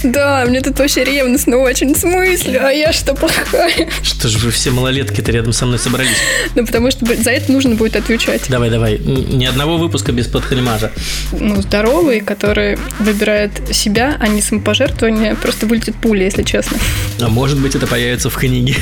[0.10, 2.58] Да, мне тут вообще ревностно очень, в смысле?
[2.58, 3.88] А я что, плохая?
[4.02, 6.16] Что же вы все малолетки-то рядом со мной собрались?
[6.54, 8.42] Ну, потому что за это нужно будет отвечать.
[8.48, 8.98] Давай, давай.
[8.98, 10.90] Ни одного выпуска без подхалимажа.
[11.32, 16.76] Ну, здоровый, который выбирает себя, а не самопожертвование, просто вылетит пуля, если честно.
[17.20, 18.76] А может быть, это появится в книге.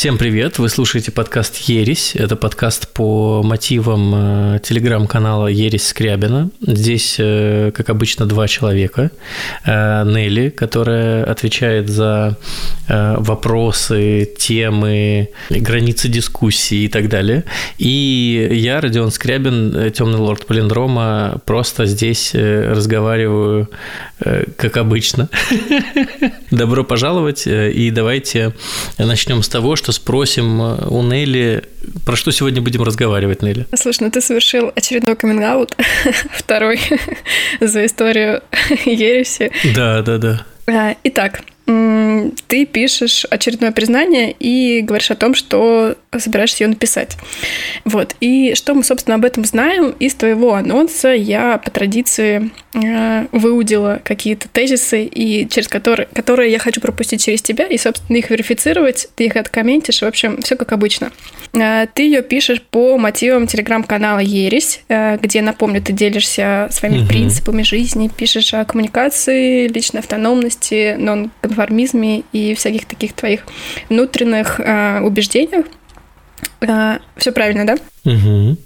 [0.02, 0.58] Всем привет!
[0.58, 2.16] Вы слушаете подкаст «Ересь».
[2.16, 6.50] Это подкаст по мотивам э, телеграм-канала «Ересь Скрябина».
[6.60, 9.12] Здесь, э, как обычно, два человека.
[9.64, 12.36] Э, Нелли, которая отвечает за
[12.88, 17.44] вопросы, темы, границы дискуссии и так далее.
[17.78, 23.70] И я, Родион Скрябин, темный лорд Полиндрома, просто здесь разговариваю,
[24.18, 25.30] как обычно.
[26.50, 28.52] Добро пожаловать, и давайте
[28.98, 31.64] начнем с того, что спросим э, у Нелли,
[32.04, 33.66] про что сегодня будем разговаривать, Нелли.
[33.74, 35.70] Слушай, ну ты совершил очередной каминг
[36.32, 36.80] второй
[37.60, 38.42] за историю
[38.84, 39.52] ереси.
[39.74, 40.46] Да, да, да.
[40.66, 47.16] А, итак, ты пишешь очередное признание и говоришь о том, что собираешься ее написать.
[47.84, 48.14] Вот.
[48.20, 49.94] И что мы, собственно, об этом знаем?
[49.98, 56.58] Из твоего анонса я по традиции э, выудила какие-то тезисы, и через которые, которые я
[56.58, 60.72] хочу пропустить через тебя, и, собственно, их верифицировать, ты их откомментишь, в общем, все как
[60.72, 61.10] обычно.
[61.54, 67.08] Э, ты ее пишешь по мотивам телеграм-канала Ересь, э, где, напомню, ты делишься своими угу.
[67.08, 70.96] принципами жизни, пишешь о коммуникации, личной автономности,
[71.52, 73.44] нон-конформизме и всяких таких твоих
[73.88, 75.66] внутренних э, убеждениях.
[76.60, 77.76] Э, все правильно, да?
[78.04, 78.56] Угу.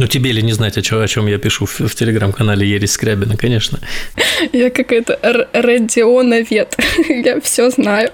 [0.00, 2.92] Ну, тебе ли не знать, о чем, о чем я пишу в, в телеграм-канале Ересь
[2.92, 3.78] Скрябина, конечно.
[4.50, 5.18] Я какая-то
[5.52, 6.74] радионовед.
[7.10, 8.10] я все знаю.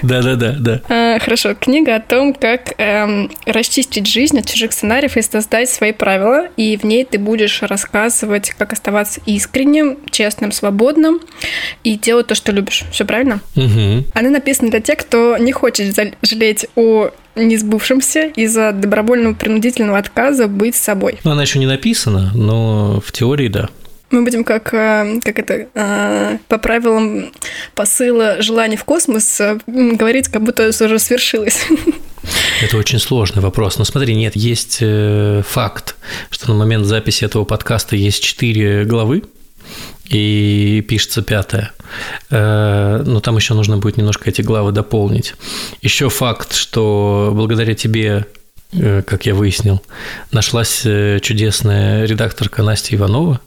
[0.00, 0.56] Да-да-да.
[0.58, 0.80] да.
[0.88, 1.54] А, хорошо.
[1.54, 6.48] Книга о том, как эм, расчистить жизнь от чужих сценариев и создать свои правила.
[6.56, 11.20] И в ней ты будешь рассказывать, как оставаться искренним, честным, свободным
[11.84, 12.84] и делать то, что любишь.
[12.92, 13.40] Все правильно?
[13.56, 14.04] Угу.
[14.14, 20.48] Она написана для тех, кто не хочет жалеть о не сбывшемся из-за добровольного принудительного отказа
[20.48, 21.18] быть собой.
[21.24, 23.68] Ну, она еще не написана, но в теории да.
[24.10, 27.32] Мы будем как, э, как это, э, по правилам
[27.74, 31.66] посыла желаний в космос э, говорить, как будто это уже свершилось.
[32.60, 33.78] Это очень сложный вопрос.
[33.78, 34.82] Но смотри, нет, есть
[35.48, 35.94] факт,
[36.30, 39.22] что на момент записи этого подкаста есть четыре главы,
[40.08, 41.72] и пишется пятая.
[42.30, 45.34] Э, но там еще нужно будет немножко эти главы дополнить.
[45.82, 48.26] Еще факт, что благодаря тебе
[48.72, 49.82] э, как я выяснил,
[50.32, 53.40] нашлась э, чудесная редакторка Настя Иванова,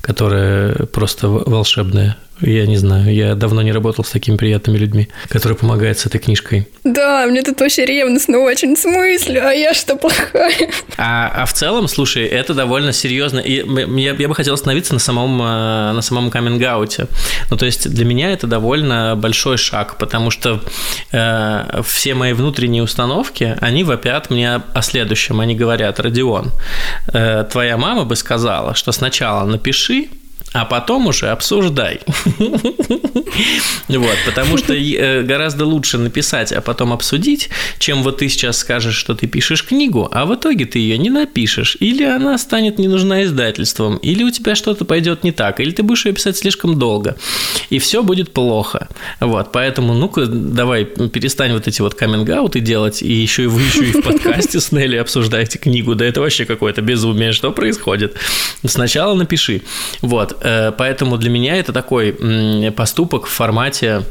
[0.00, 5.56] которая просто волшебная я не знаю, я давно не работал с такими приятными людьми, которые
[5.56, 6.66] помогают с этой книжкой.
[6.82, 10.70] Да, мне тут вообще ревностно очень, в смысле, а я что плохая?
[10.96, 13.38] А, а в целом, слушай, это довольно серьезно.
[13.38, 13.64] И
[14.00, 17.06] я, я бы хотел остановиться на самом, э, на самом каминг-ауте.
[17.50, 20.60] Ну, то есть для меня это довольно большой шаг, потому что
[21.12, 25.40] э, все мои внутренние установки, они вопят мне о следующем.
[25.40, 26.50] Они говорят, Родион,
[27.12, 30.08] э, твоя мама бы сказала, что сначала напиши,
[30.54, 32.00] а потом уже обсуждай.
[33.88, 37.48] Вот, потому что э, гораздо лучше написать, а потом обсудить,
[37.78, 41.10] чем вот ты сейчас скажешь, что ты пишешь книгу, а в итоге ты ее не
[41.10, 45.72] напишешь, или она станет не нужна издательством, или у тебя что-то пойдет не так, или
[45.72, 47.16] ты будешь ее писать слишком долго,
[47.70, 48.88] и все будет плохо.
[49.18, 53.84] Вот, поэтому, ну-ка, давай перестань вот эти вот каминг делать, и еще и вы еще
[53.86, 58.14] и в подкасте с Нелли обсуждаете книгу, да это вообще какое-то безумие, что происходит.
[58.64, 59.62] Сначала напиши.
[60.00, 64.02] Вот, поэтому для меня это такой поступок в формате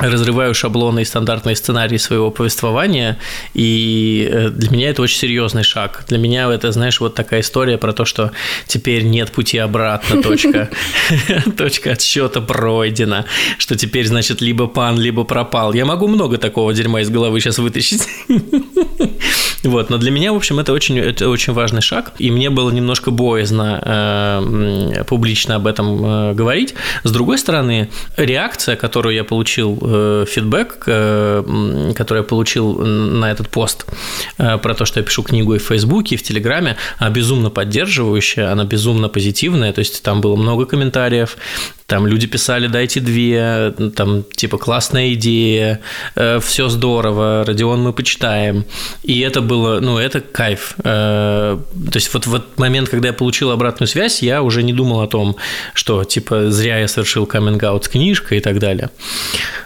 [0.00, 3.18] разрываю шаблоны и стандартные сценарии своего повествования,
[3.54, 6.04] и э, для меня это очень серьезный шаг.
[6.08, 8.32] Для меня это, знаешь, вот такая история про то, что
[8.66, 10.70] теперь нет пути обратно, точка,
[11.56, 13.26] точка отсчета пройдена,
[13.58, 15.72] что теперь, значит, либо пан, либо пропал.
[15.72, 18.02] Я могу много такого дерьма из головы сейчас вытащить.
[19.62, 22.70] Вот, но для меня, в общем, это очень, это очень важный шаг, и мне было
[22.70, 26.74] немножко боязно э, публично об этом э, говорить.
[27.04, 33.48] С другой стороны, реакция, которую я получил Э, фидбэк, э, который я получил на этот
[33.48, 33.86] пост
[34.38, 37.50] э, про то, что я пишу книгу и в Фейсбуке, и в Телеграме, она безумно
[37.50, 41.36] поддерживающая, она безумно позитивная, то есть там было много комментариев,
[41.90, 45.80] там люди писали, дайте две, там типа классная идея,
[46.14, 48.64] все здорово, Родион мы почитаем.
[49.02, 50.76] И это было, ну, это кайф.
[50.82, 51.58] То
[51.92, 55.34] есть вот в момент, когда я получил обратную связь, я уже не думал о том,
[55.74, 58.90] что типа зря я совершил каминг-аут с книжкой и так далее.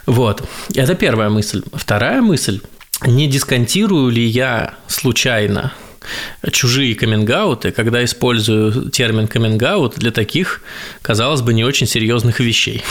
[0.07, 0.43] Вот.
[0.75, 1.63] Это первая мысль.
[1.75, 2.61] Вторая мысль.
[3.07, 5.75] Не дисконтирую ли я случайно
[6.51, 7.25] чужие каминг
[7.75, 10.63] когда использую термин каминг для таких,
[11.03, 12.83] казалось бы, не очень серьезных вещей.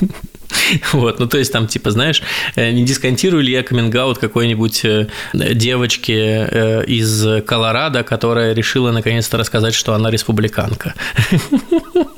[0.92, 2.22] Вот, ну то есть там типа, знаешь,
[2.54, 9.36] э, не дисконтирую ли я каминг какой-нибудь э, девочки э, из Колорадо, которая решила наконец-то
[9.36, 10.94] рассказать, что она республиканка.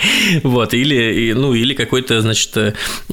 [0.42, 2.52] Вот, или, ну, или какой-то, значит,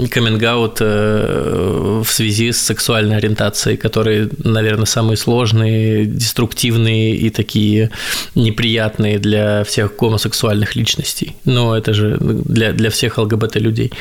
[0.10, 7.90] каминг в связи с сексуальной ориентацией, которые, наверное, самые сложные, деструктивные и такие
[8.36, 11.36] неприятные для всех гомосексуальных личностей.
[11.46, 13.92] Но это же для, для всех ЛГБТ-людей.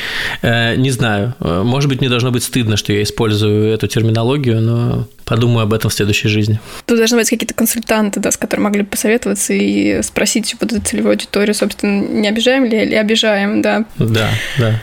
[0.42, 5.64] Не знаю, может быть, мне должно быть стыдно, что я использую эту терминологию, но подумаю
[5.64, 6.60] об этом в следующей жизни.
[6.86, 10.80] Тут должны быть какие-то консультанты, да, с которыми могли бы посоветоваться и спросить вот эту
[10.80, 13.84] целевую аудиторию, собственно, не обижаем ли или обижаем, да.
[13.98, 14.80] Да, да.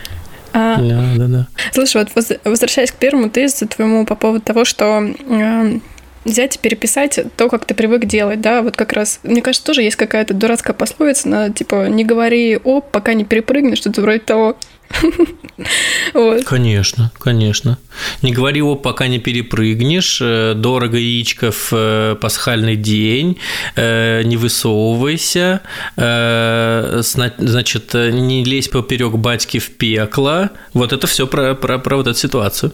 [0.52, 1.46] А, да, да, да.
[1.72, 5.78] Слушай, вот возвращаясь к первому тезису твоему по поводу того, что э,
[6.24, 9.82] взять и переписать то, как ты привык делать, да, вот как раз, мне кажется, тоже
[9.82, 14.56] есть какая-то дурацкая пословица, на, типа, не говори «оп», пока не перепрыгнешь, что-то вроде того.
[16.14, 16.44] Вот.
[16.44, 17.78] Конечно, конечно.
[18.22, 23.38] Не говори о, пока не перепрыгнешь, э, дорого яичко в э, пасхальный день,
[23.76, 25.60] э, не высовывайся,
[25.96, 30.50] значит, не лезь поперек батьки в пекло.
[30.72, 32.72] Вот это все про, про, про вот эту ситуацию.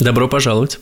[0.00, 0.78] Добро пожаловать.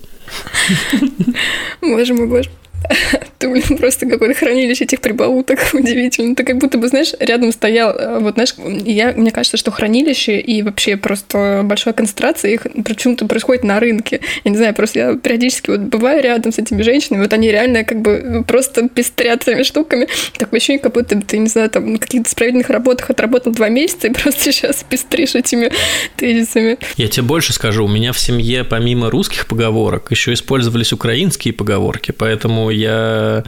[1.81, 2.51] Боже мой, боже.
[3.39, 6.35] Ты, блин, просто какое-то хранилище этих прибауток удивительно.
[6.35, 10.41] Ты как будто бы, знаешь, рядом стоял, э, вот, знаешь, я, мне кажется, что хранилище
[10.41, 14.21] и вообще просто большая концентрация их почему-то происходит на рынке.
[14.45, 17.85] Я не знаю, просто я периодически вот бываю рядом с этими женщинами, вот они реально
[17.85, 20.09] как бы просто пестрят этими штуками.
[20.39, 24.09] Такое ощущение, как будто ты, не знаю, там на каких-то справедливых работах отработал два месяца
[24.09, 25.71] и просто сейчас пестришь этими
[26.17, 26.79] тезисами.
[26.97, 32.13] Я тебе больше скажу, у меня в семье помимо русских поговорок еще использовались украинские поговорки,
[32.13, 33.45] поэтому я,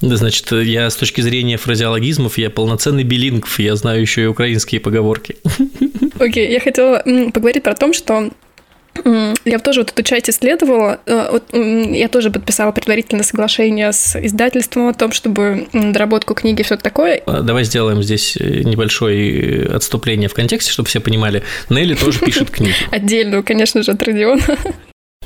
[0.00, 5.36] значит, я с точки зрения фразеологизмов, я полноценный билингв, я знаю еще и украинские поговорки.
[6.18, 8.30] Окей, okay, я хотела поговорить про то, что
[9.44, 11.00] я тоже вот эту часть исследовала.
[11.06, 16.76] Э, вот, я тоже подписала предварительное соглашение с издательством о том, чтобы доработку книги все
[16.76, 17.22] такое.
[17.26, 21.42] А, давай сделаем здесь э, небольшое отступление в контексте, чтобы все понимали.
[21.68, 22.74] Нелли тоже пишет книгу.
[22.90, 24.42] Отдельную, конечно же, от Родиона.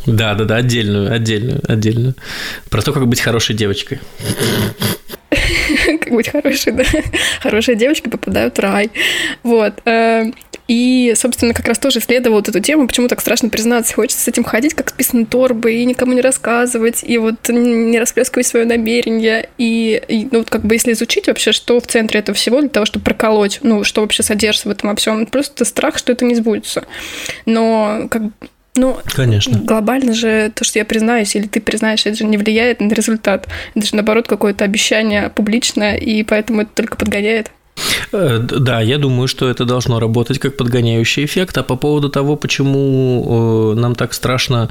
[0.09, 2.15] Да, да, да, отдельную, отдельную, отдельную.
[2.71, 4.01] Про то, как быть хорошей девочкой.
[6.01, 6.85] Как быть хорошей, да.
[7.41, 8.91] Хорошие девочки попадают в рай.
[9.43, 9.75] Вот.
[9.85, 10.25] Э,
[10.67, 13.95] и, собственно, как раз тоже исследовала вот эту тему, почему так страшно признаться.
[13.95, 17.99] Хочется с этим ходить, как с писаной торбой, и никому не рассказывать, и вот не
[17.99, 19.49] расплескивать свое намерение.
[19.57, 22.69] И, и, ну, вот как бы если изучить вообще, что в центре этого всего, для
[22.69, 26.25] того, чтобы проколоть, ну, что вообще содержится в этом во всем, просто страх, что это
[26.25, 26.85] не сбудется.
[27.47, 28.23] Но как
[28.79, 29.59] ну, Конечно.
[29.59, 33.49] глобально же то, что я признаюсь, или ты признаешь, это же не влияет на результат.
[33.75, 37.51] Это же, наоборот, какое-то обещание публичное, и поэтому это только подгоняет.
[38.13, 41.59] Э, да, я думаю, что это должно работать как подгоняющий эффект.
[41.59, 44.69] А по поводу того, почему э, нам так страшно,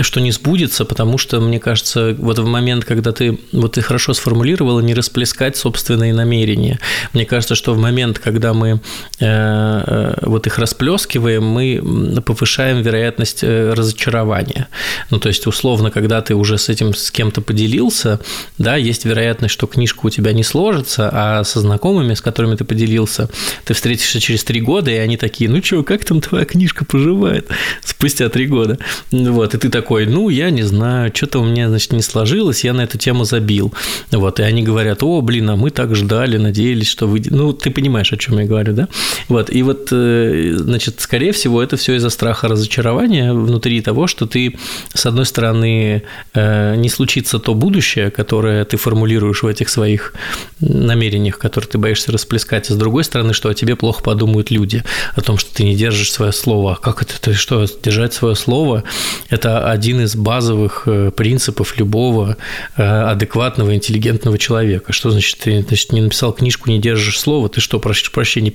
[0.00, 4.14] что не сбудется, потому что, мне кажется, вот в момент, когда ты, вот ты хорошо
[4.14, 6.78] сформулировала, не расплескать собственные намерения.
[7.12, 8.80] Мне кажется, что в момент, когда мы
[9.20, 14.68] э, вот их расплескиваем, мы повышаем вероятность разочарования.
[15.10, 18.20] Ну, то есть, условно, когда ты уже с этим с кем-то поделился,
[18.58, 22.64] да, есть вероятность, что книжка у тебя не сложится, а со знакомыми, с которыми ты
[22.64, 23.30] поделился,
[23.64, 27.48] ты встретишься через три года, и они такие, ну что, как там твоя книжка поживает
[27.84, 28.78] спустя три года?
[29.10, 32.74] Вот, и ты такой, ну, я не знаю, что-то у меня, значит, не сложилось, я
[32.74, 33.72] на эту тему забил.
[34.10, 37.22] Вот, и они говорят, о, блин, а мы так ждали, надеялись, что вы...
[37.30, 38.88] Ну, ты понимаешь, о чем я говорю, да?
[39.28, 44.26] Вот, и вот, э, значит, скорее всего, это все из-за страха разочарования внутри того, что
[44.26, 44.58] ты,
[44.92, 46.02] с одной стороны,
[46.34, 50.12] э, не случится то будущее, которое ты формулируешь в этих своих
[50.60, 54.82] намерениях, которые ты боишься расплескать, а с другой стороны, что о тебе плохо подумают люди,
[55.14, 56.74] о том, что ты не держишь свое слово.
[56.74, 57.20] А как это?
[57.20, 58.84] Ты что, держать свое слово–
[59.30, 62.36] это один из базовых э, принципов любого
[62.76, 64.92] э, адекватного, интеллигентного человека.
[64.92, 68.52] Что значит, ты значит, не написал книжку, не держишь слово, ты что, прошу прощения,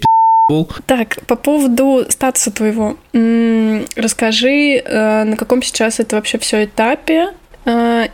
[0.85, 2.97] так, по поводу статуса твоего.
[3.95, 7.29] Расскажи, э, на каком сейчас это вообще все этапе,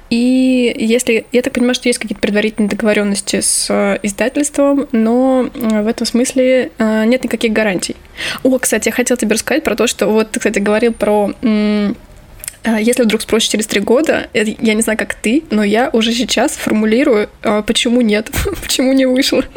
[0.09, 5.87] и если, я так понимаю, что есть какие-то предварительные договоренности с э, издательством, но в
[5.87, 7.95] этом смысле э, нет никаких гарантий.
[8.43, 11.93] О, кстати, я хотела тебе рассказать про то, что вот ты, кстати, говорил про а,
[12.63, 16.53] если вдруг спросишь через три года, я не знаю, как ты, но я уже сейчас
[16.53, 18.29] формулирую, а, почему нет,
[18.61, 19.43] почему не вышло.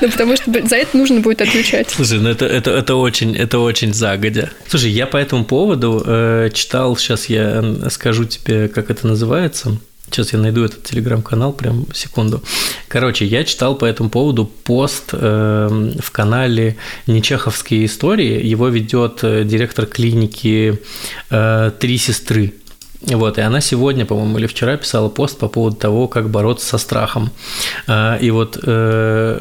[0.00, 1.90] Ну, потому что за это нужно будет отвечать.
[1.90, 4.50] Слушай, ну это, это, это, очень, это очень загодя.
[4.66, 9.78] Слушай, я по этому поводу э, читал, сейчас я скажу тебе, как это называется.
[10.10, 12.42] Сейчас я найду этот телеграм-канал, прям секунду.
[12.88, 16.76] Короче, я читал по этому поводу пост э, в канале
[17.06, 18.44] Нечеховские истории.
[18.44, 20.80] Его ведет э, директор клиники
[21.30, 22.54] э, «Три сестры».
[23.02, 26.78] Вот, и она сегодня, по-моему, или вчера писала пост по поводу того, как бороться со
[26.78, 27.30] страхом.
[27.86, 29.40] А, и вот э,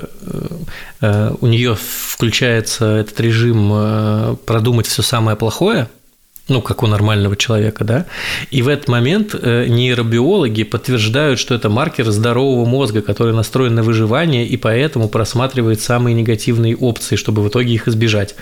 [1.01, 5.89] э, у нее включается этот режим э, продумать все самое плохое,
[6.49, 8.05] ну, как у нормального человека, да,
[8.51, 14.45] и в этот момент нейробиологи подтверждают, что это маркер здорового мозга, который настроен на выживание
[14.45, 18.35] и поэтому просматривает самые негативные опции, чтобы в итоге их избежать.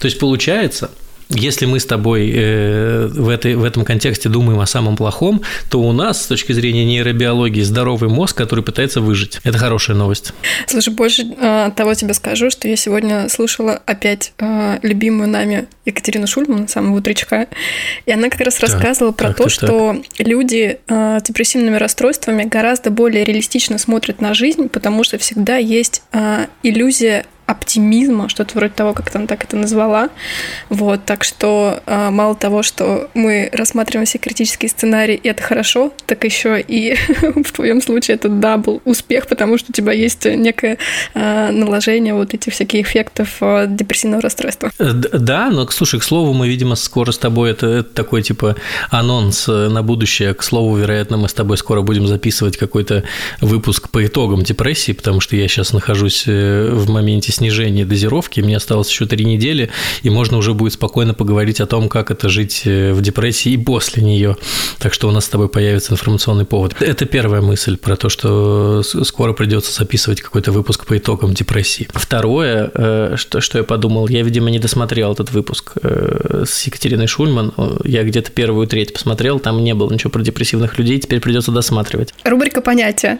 [0.00, 0.90] То есть получается,
[1.30, 5.80] если мы с тобой э, в, этой, в этом контексте думаем о самом плохом, то
[5.80, 9.40] у нас с точки зрения нейробиологии здоровый мозг, который пытается выжить.
[9.44, 10.32] Это хорошая новость.
[10.66, 16.26] Слушай, больше э, того тебе скажу, что я сегодня слушала опять э, любимую нами Екатерину
[16.26, 17.48] Шульман, самого утречка,
[18.06, 20.26] и она как раз так, рассказывала про так, то, так, что так.
[20.26, 26.02] люди с депрессивными расстройствами гораздо более реалистично смотрят на жизнь, потому что всегда есть
[26.62, 30.10] иллюзия оптимизма, что-то вроде того, как там так это назвала.
[30.68, 35.94] Вот, так что а, мало того, что мы рассматриваем все критические сценарии, и это хорошо,
[36.04, 36.94] так еще и
[37.42, 40.76] в твоем случае это double успех, потому что у тебя есть некое
[41.14, 44.70] а, наложение вот этих всяких эффектов а, депрессивного расстройства.
[44.78, 48.56] Э, да, но, слушай, к слову, мы, видимо, скоро с тобой, это, это такой типа
[48.90, 53.04] анонс э, на будущее, к слову, вероятно, мы с тобой скоро будем записывать какой-то
[53.40, 58.56] выпуск по итогам депрессии, потому что я сейчас нахожусь э, в моменте снижения дозировки, мне
[58.56, 59.70] осталось еще три недели,
[60.02, 63.56] и можно уже будет спокойно поговорить о том, как это жить э, в депрессии и
[63.56, 64.36] после нее.
[64.78, 66.74] Так что у нас с тобой появится информационный повод.
[66.80, 71.88] Это первая мысль про то, что скоро придется записывать какой-то выпуск по итогам депрессии.
[71.94, 77.06] Второе, э, что, что я подумал, я, видимо, не досмотрел этот выпуск э, с Екатериной
[77.06, 77.52] Шульман.
[77.84, 82.14] Я где-то первую треть посмотрел, там не было ничего про депрессивных людей, теперь придется досматривать.
[82.24, 83.18] Рубрика понятия.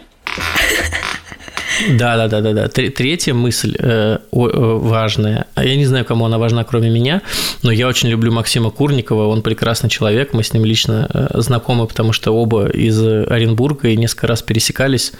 [1.89, 2.67] Да, да, да, да, да.
[2.67, 5.45] Третья мысль э, э, важная.
[5.55, 7.21] А я не знаю, кому она важна, кроме меня,
[7.63, 9.27] но я очень люблю Максима Курникова.
[9.27, 10.33] Он прекрасный человек.
[10.33, 15.13] Мы с ним лично э, знакомы, потому что оба из Оренбурга и несколько раз пересекались.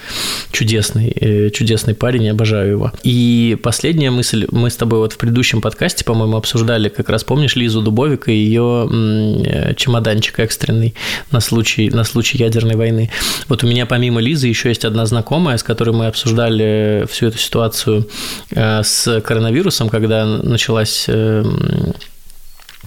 [0.52, 2.92] Чудесный, чудесный парень, я обожаю его.
[3.04, 4.48] И последняя мысль.
[4.52, 8.34] Мы с тобой вот в предыдущем подкасте, по-моему, обсуждали, как раз помнишь Лизу Дубовик и
[8.34, 10.96] ее чемоданчик экстренный
[11.32, 13.12] на случай, на случай ядерной войны.
[13.48, 17.28] Вот у меня помимо Лизы еще есть одна знакомая, с которой мы обсуждали обсуждали всю
[17.28, 18.08] эту ситуацию
[18.52, 21.94] э, с коронавирусом, когда началась эм,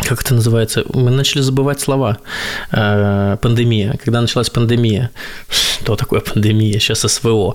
[0.09, 2.18] как это называется, мы начали забывать слова.
[2.73, 3.99] Э, пандемия.
[4.04, 5.11] Когда началась пандемия,
[5.49, 6.78] что такое пандемия?
[6.78, 7.54] Сейчас СВО.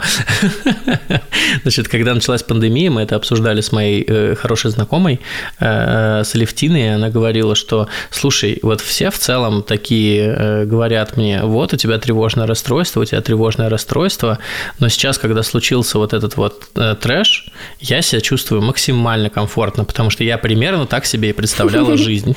[1.64, 5.20] Значит, когда началась пандемия, мы это обсуждали с моей э, хорошей знакомой,
[5.60, 11.42] э, с Алевтиной, и она говорила, что, слушай, вот все в целом такие говорят мне,
[11.44, 14.40] вот у тебя тревожное расстройство, у тебя тревожное расстройство,
[14.80, 16.70] но сейчас, когда случился вот этот вот
[17.02, 22.37] трэш, я себя чувствую максимально комфортно, потому что я примерно так себе и представляла жизнь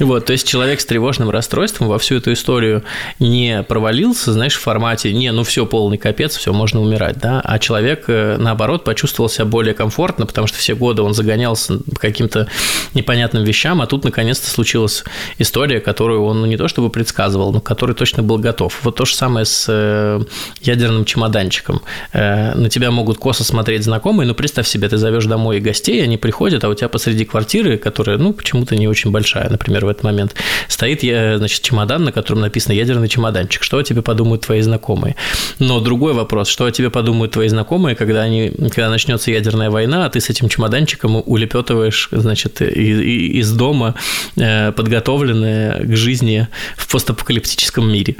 [0.00, 2.82] Вот, то есть человек с тревожным расстройством во всю эту историю
[3.18, 7.58] не провалился, знаешь, в формате «не, ну все, полный капец, все, можно умирать», да, а
[7.58, 12.48] человек, э, наоборот, почувствовал себя более комфортно, потому что все годы он загонялся по каким-то
[12.94, 15.04] непонятным вещам, а тут наконец-то случилась
[15.38, 18.78] история, которую он ну, не то чтобы предсказывал, но который точно был готов.
[18.82, 20.20] Вот то же самое с э,
[20.62, 21.82] ядерным чемоданчиком.
[22.12, 26.16] Э, на тебя могут косо смотреть знакомые, но представь себе, ты зовешь домой гостей, они
[26.16, 30.04] приходят, а у тебя посреди квартиры, которая, ну, почему-то не очень большая, например, в этот
[30.04, 30.34] момент,
[30.68, 33.62] стоит, значит, чемодан, на котором написано «ядерный чемоданчик».
[33.62, 35.16] Что о тебе подумают твои знакомые?
[35.58, 40.06] Но другой вопрос, что о тебе подумают твои знакомые, когда, они, когда начнется ядерная война,
[40.06, 43.94] а ты с этим чемоданчиком улепетываешь, значит, из дома,
[44.36, 48.16] э, подготовленная к жизни в постапокалиптическом мире.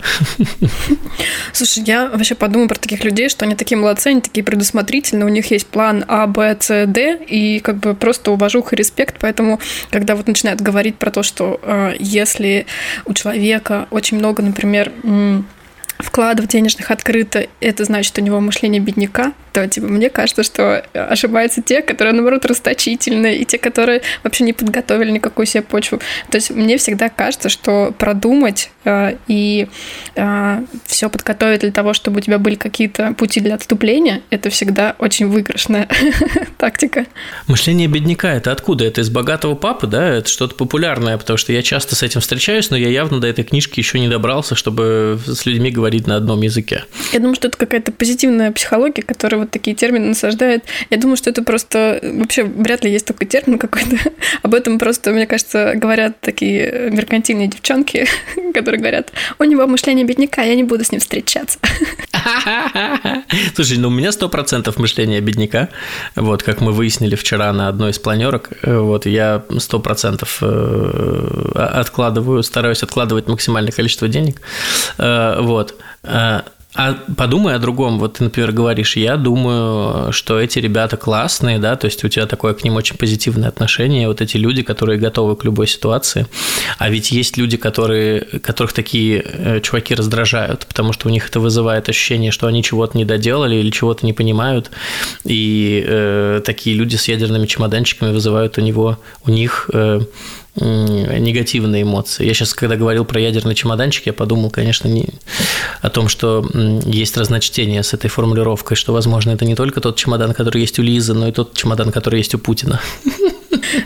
[1.52, 5.28] Слушай, я вообще подумаю про таких людей, что они такие молодцы, они такие предусмотрительные, у
[5.28, 9.60] них есть план А, Б, С, Д, и как бы просто уважуха и респект, поэтому,
[9.90, 11.59] когда вот начинают говорить про то, что Э,
[11.98, 12.66] если
[13.04, 14.92] у человека очень много, например,
[15.98, 21.62] вкладов денежных открыто, это значит у него мышление бедняка, то типа мне кажется, что ошибаются
[21.62, 26.00] те, которые, наоборот, расточительные, и те, которые вообще не подготовили никакую себе почву.
[26.30, 29.68] То есть мне всегда кажется, что продумать э, и
[30.16, 34.94] э, все подготовить для того, чтобы у тебя были какие-то пути для отступления, это всегда
[34.98, 35.88] очень выигрышная
[36.58, 37.06] тактика.
[37.46, 38.84] Мышление бедняка это откуда?
[38.84, 40.08] Это из богатого папы, да?
[40.08, 43.44] Это что-то популярное, потому что я часто с этим встречаюсь, но я явно до этой
[43.44, 46.84] книжки еще не добрался, чтобы с людьми говорить на одном языке.
[47.12, 50.64] Я думаю, что это какая-то позитивная психология, которая вот такие термины насаждает.
[50.90, 52.00] Я думаю, что это просто...
[52.02, 53.96] Вообще, вряд ли есть такой термин какой-то.
[54.42, 58.06] Об этом просто, мне кажется, говорят такие меркантильные девчонки,
[58.54, 61.58] которые говорят, у него мышление бедняка, я не буду с ним встречаться.
[63.54, 65.68] Слушай, ну у меня сто процентов мышления бедняка.
[66.16, 71.52] Вот, как мы выяснили вчера на одной из планерок, э, вот я сто процентов э,
[71.54, 74.40] откладываю, стараюсь откладывать максимальное количество денег.
[74.98, 75.76] Э, вот.
[76.72, 77.98] А подумай о другом.
[77.98, 82.26] Вот ты, например, говоришь, я думаю, что эти ребята классные, да, то есть у тебя
[82.26, 86.26] такое к ним очень позитивное отношение, вот эти люди, которые готовы к любой ситуации.
[86.78, 91.40] А ведь есть люди, которые, которых такие э, чуваки раздражают, потому что у них это
[91.40, 94.70] вызывает ощущение, что они чего-то не доделали или чего-то не понимают.
[95.24, 98.96] И э, такие люди с ядерными чемоданчиками вызывают у него,
[99.26, 100.02] у них э,
[100.56, 102.26] негативные эмоции.
[102.26, 105.08] Я сейчас, когда говорил про ядерный чемоданчик, я подумал, конечно, не
[105.80, 106.44] о том, что
[106.84, 110.82] есть разночтение с этой формулировкой, что, возможно, это не только тот чемодан, который есть у
[110.82, 112.80] Лизы, но и тот чемодан, который есть у Путина.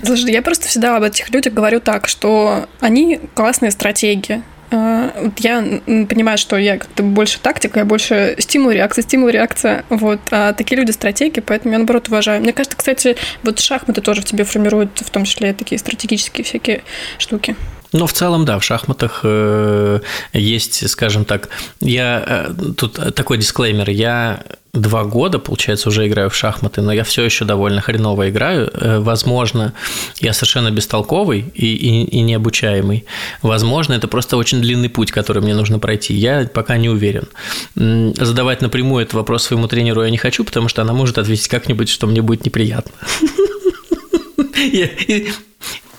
[0.02, 4.42] Слушай, я просто всегда об этих людях говорю так, что они классные стратеги.
[4.74, 9.84] А, я понимаю, что я как-то больше тактика, я больше стимул, реакция, стимул, реакция.
[9.88, 10.18] Вот.
[10.32, 12.42] А такие люди стратеги, поэтому я, наоборот, уважаю.
[12.42, 16.82] Мне кажется, кстати, вот шахматы тоже в тебе формируют в том числе такие стратегические всякие
[17.18, 17.54] штуки.
[17.92, 20.00] Ну, в целом, да, в шахматах э,
[20.32, 24.42] есть, скажем так, я э, тут такой дисклеймер, я
[24.74, 28.70] два года, получается, уже играю в шахматы, но я все еще довольно хреново играю.
[28.72, 29.72] Э, возможно,
[30.20, 33.04] я совершенно бестолковый и, и, и необучаемый.
[33.40, 36.14] Возможно, это просто очень длинный путь, который мне нужно пройти.
[36.14, 37.28] Я пока не уверен.
[37.74, 41.88] Задавать напрямую этот вопрос своему тренеру я не хочу, потому что она может ответить как-нибудь,
[41.88, 42.92] что мне будет неприятно.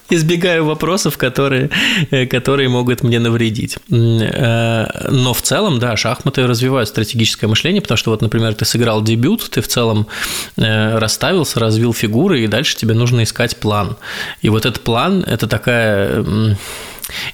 [0.09, 1.69] избегаю вопросов, которые,
[2.11, 3.77] э, которые могут мне навредить.
[3.89, 9.01] Э, но в целом, да, шахматы развивают стратегическое мышление, потому что вот, например, ты сыграл
[9.01, 10.07] дебют, ты в целом
[10.57, 13.97] э, расставился, развил фигуры, и дальше тебе нужно искать план.
[14.41, 16.23] И вот этот план– это такая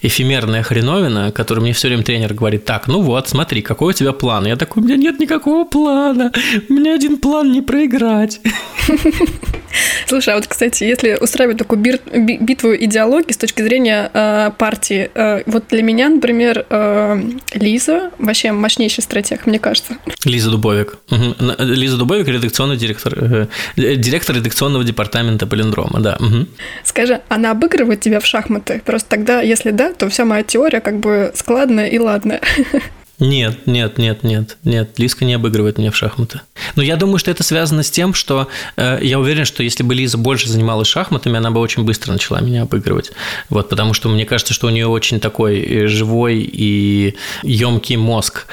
[0.02, 4.12] эфемерная хреновина, которую мне все время тренер говорит, так, ну вот, смотри, какой у тебя
[4.12, 4.46] план?
[4.46, 6.32] Я такой, у меня нет никакого плана,
[6.70, 8.42] у меня один план не проиграть.
[10.08, 15.44] Слушай, а вот, кстати, если устраивать такую битву идеологии с точки зрения э, партии, э,
[15.46, 17.22] вот для меня, например, э,
[17.54, 19.98] Лиза вообще мощнейший стратег, мне кажется.
[20.26, 20.98] Лиза Дубовик.
[21.10, 21.36] Угу.
[21.60, 26.18] Лиза Дубовик, редакционный директор, э, директор редакционного департамента Полиндрома, да.
[26.20, 26.48] Угу.
[26.84, 28.82] Скажи, она обыгрывает тебя в шахматы?
[28.86, 32.42] Просто тогда, если да, то вся моя теория как бы складная и ладная.
[33.22, 36.42] Нет, нет, нет, нет, нет, Лизка не обыгрывает меня в шахматы.
[36.76, 38.48] Но я думаю, что это связано с тем, что
[38.78, 42.42] э, я уверен, что если бы Лиза больше занималась шахматами, она бы очень быстро начала
[42.42, 43.12] меня обыгрывать.
[43.50, 48.48] Вот, потому что мне кажется, что у нее очень такой э, живой и емкий мозг.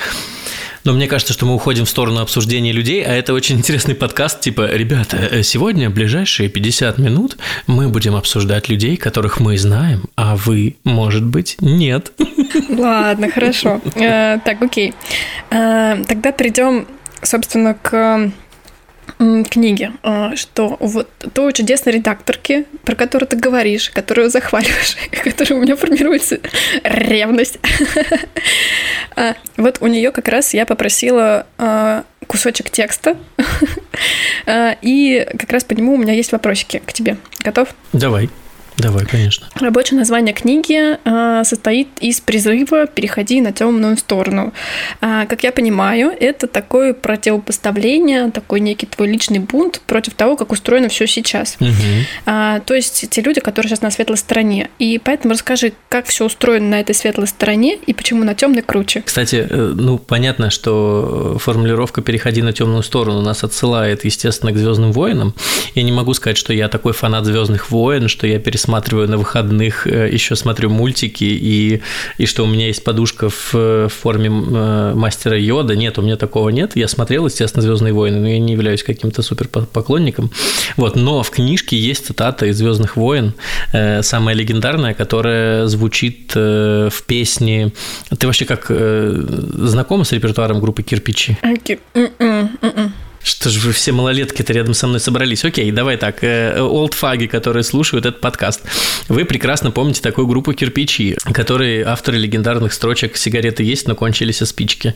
[0.88, 4.40] Но мне кажется, что мы уходим в сторону обсуждения людей, а это очень интересный подкаст,
[4.40, 10.34] типа, ребята, э, сегодня, ближайшие 50 минут, мы будем обсуждать людей, которых мы знаем, а
[10.34, 12.12] вы, может быть, нет.
[12.70, 13.82] Ладно, хорошо.
[13.96, 14.94] Э, так, окей.
[15.50, 16.86] Э, тогда перейдем,
[17.20, 18.32] собственно, к
[19.50, 25.62] книги, а, что вот той чудесной редакторки, про которую ты говоришь, которую захваливаешь, которая у
[25.62, 26.40] меня формируется
[26.84, 27.58] ревность.
[29.16, 33.16] А, вот у нее как раз я попросила а, кусочек текста,
[34.46, 37.16] и как раз по нему у меня есть вопросики к тебе.
[37.40, 37.74] Готов?
[37.92, 38.30] Давай.
[38.78, 39.48] Давай, конечно.
[39.56, 44.52] Рабочее название книги э, состоит из призыва «Переходи на темную сторону».
[45.00, 50.52] Э, как я понимаю, это такое противопоставление, такой некий твой личный бунт против того, как
[50.52, 51.56] устроено все сейчас.
[51.58, 51.70] Угу.
[52.26, 54.70] Э, то есть те люди, которые сейчас на светлой стороне.
[54.78, 59.02] И поэтому расскажи, как все устроено на этой светлой стороне и почему на темной круче.
[59.04, 64.92] Кстати, э, ну понятно, что формулировка «переходи на темную сторону» нас отсылает, естественно, к Звездным
[64.92, 65.34] войнам.
[65.74, 69.16] Я не могу сказать, что я такой фанат Звездных войн, что я пересматриваю пересматриваю на
[69.16, 71.80] выходных, э, еще смотрю мультики, и,
[72.18, 75.74] и что у меня есть подушка в, в форме э, мастера Йода.
[75.74, 76.76] Нет, у меня такого нет.
[76.76, 80.30] Я смотрел, естественно, Звездные войны, но я не являюсь каким-то супер поклонником.
[80.76, 83.32] Вот, но в книжке есть цитата из Звездных войн,
[83.72, 87.72] э, самая легендарная, которая звучит в песне.
[88.18, 91.38] Ты вообще как знакома с репертуаром группы Кирпичи?
[93.22, 95.44] Что же вы все малолетки-то рядом со мной собрались?
[95.44, 96.22] Окей, давай так.
[96.22, 98.62] Олдфаги, э, которые слушают этот подкаст.
[99.08, 104.94] Вы прекрасно помните такую группу «Кирпичи», которые авторы легендарных строчек «Сигареты есть, но кончились спички».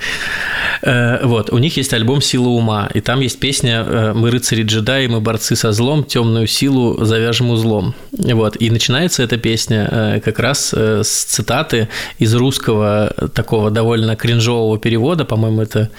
[0.82, 5.08] Э, вот, у них есть альбом «Сила ума», и там есть песня э, «Мы рыцари-джедаи,
[5.08, 7.94] мы борцы со злом, темную силу завяжем узлом».
[8.12, 15.24] Вот, и начинается эта песня как раз с цитаты из русского такого довольно кринжового перевода,
[15.24, 15.90] по-моему, это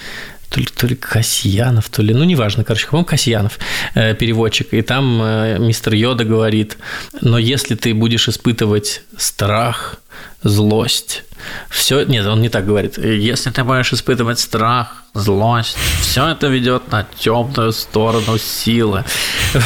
[0.54, 3.58] то ли, то ли Касьянов, то ли, ну, неважно, короче, по-моему, Касьянов,
[3.94, 6.78] э, переводчик, и там э, мистер Йода говорит,
[7.20, 9.96] но если ты будешь испытывать страх,
[10.44, 11.24] злость,
[11.68, 16.90] все, нет, он не так говорит, если ты будешь испытывать страх, злость, все это ведет
[16.90, 19.04] на темную сторону силы.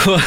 [0.05, 0.21] Вот.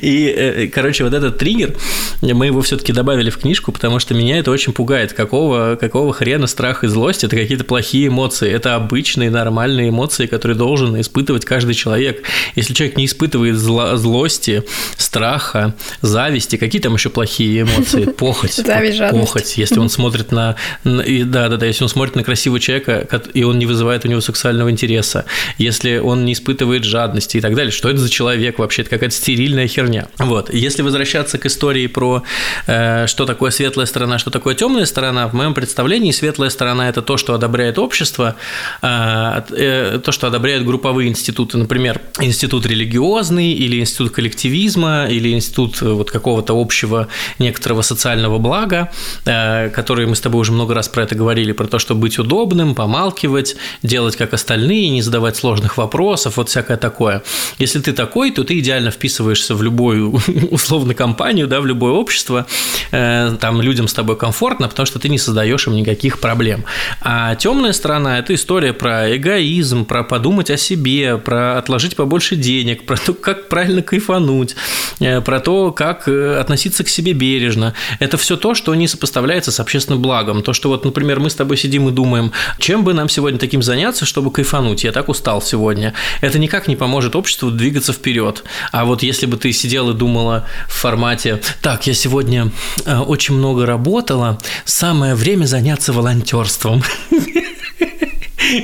[0.00, 1.76] И, э, короче, вот этот триггер,
[2.22, 5.12] мы его все-таки добавили в книжку, потому что меня это очень пугает.
[5.12, 8.50] Какого, какого хрена страх и злость– это какие-то плохие эмоции.
[8.50, 12.22] Это обычные, нормальные эмоции, которые должен испытывать каждый человек.
[12.54, 14.64] Если человек не испытывает зло, злости,
[14.96, 18.04] страха, зависти, какие там еще плохие эмоции?
[18.18, 18.54] Похоть.
[18.54, 19.58] Зависть, Похоть.
[19.58, 20.56] Если он смотрит на...
[20.84, 24.20] Да, да, да, если он смотрит на красивого человека, и он не вызывает у него
[24.20, 25.24] сексуального интереса,
[25.58, 27.72] если он не испытывает жадности и так далее.
[27.72, 28.82] Что это за человек вообще?
[28.82, 30.08] Это какая-то стерильная херня.
[30.18, 30.52] Вот.
[30.52, 32.22] Если возвращаться к истории про
[32.66, 37.02] э, что такое светлая сторона, что такое темная сторона, в моем представлении светлая сторона– это
[37.02, 38.36] то, что одобряет общество,
[38.82, 45.82] э, э, то, что одобряют групповые институты, например, институт религиозный или институт коллективизма или институт
[45.82, 47.08] э, вот какого-то общего
[47.38, 48.90] некоторого социального блага,
[49.24, 52.18] э, который мы с тобой уже много раз про это говорили, про то, чтобы быть
[52.18, 57.22] удобным, помалкивать, делать как остальные, не задавать сложных вопросов, вот всякое такое.
[57.58, 62.46] Если ты такой, то ты идеально вписываешься в любую, условно, компанию, да, в любое общество,
[62.92, 66.64] э, там людям с тобой комфортно, потому что ты не создаешь им никаких проблем.
[67.00, 72.86] А темная сторона– это история про эгоизм, про подумать о себе, про отложить побольше денег,
[72.86, 74.56] про то, как правильно кайфануть,
[75.00, 77.74] э, про то, как э, относиться к себе бережно.
[77.98, 80.42] Это все то, что не сопоставляется с общественным благом.
[80.46, 82.30] То, что вот, например, мы с тобой сидим и думаем,
[82.60, 84.84] чем бы нам сегодня таким заняться, чтобы кайфануть.
[84.84, 85.92] Я так устал сегодня.
[86.20, 88.44] Это никак не поможет обществу двигаться вперед.
[88.70, 92.52] А вот если бы ты сидела и думала в формате, так, я сегодня
[92.84, 96.84] э, очень много работала, самое время заняться волонтерством.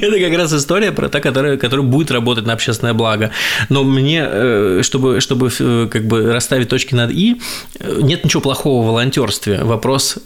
[0.00, 3.30] Это как раз история про та, которая, которая будет работать на общественное благо.
[3.68, 7.40] Но мне, э, чтобы, чтобы э, как бы расставить точки над «и»,
[7.78, 9.62] э, нет ничего плохого в волонтерстве.
[9.62, 10.18] Вопрос,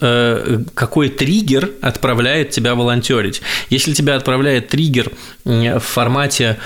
[0.74, 3.42] какой триггер отправляет тебя волонтерить.
[3.70, 5.10] Если тебя отправляет триггер
[5.44, 6.58] в формате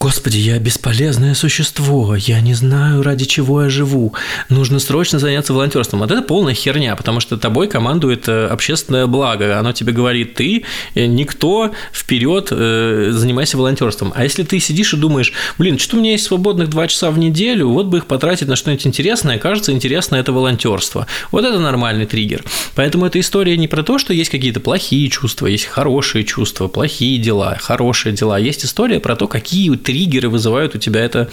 [0.00, 4.14] Господи, я бесполезное существо, я не знаю, ради чего я живу.
[4.48, 5.98] Нужно срочно заняться волонтерством.
[5.98, 9.58] Вот это полная херня, потому что тобой командует э, общественное благо.
[9.58, 10.62] Оно тебе говорит, ты
[10.94, 14.12] э, никто, вперед, э, занимайся волонтерством.
[14.14, 17.18] А если ты сидишь и думаешь, блин, что у меня есть свободных два часа в
[17.18, 21.08] неделю, вот бы их потратить на что-нибудь интересное, кажется, интересно это волонтерство.
[21.32, 22.44] Вот это нормальный триггер.
[22.76, 27.18] Поэтому эта история не про то, что есть какие-то плохие чувства, есть хорошие чувства, плохие
[27.18, 28.38] дела, хорошие дела.
[28.38, 31.30] Есть история про то, какие триггеры вызывают у тебя это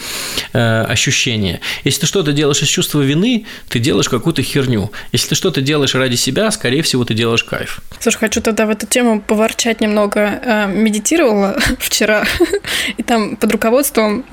[0.53, 1.59] э, ощущение.
[1.83, 4.91] Если ты что-то делаешь из чувства вины, ты делаешь какую-то херню.
[5.11, 7.81] Если ты что-то делаешь ради себя, скорее всего, ты делаешь кайф.
[7.99, 10.19] Слушай, хочу тогда в эту тему поворчать немного.
[10.21, 12.23] Э, медитировала вчера,
[12.97, 14.23] и там под руководством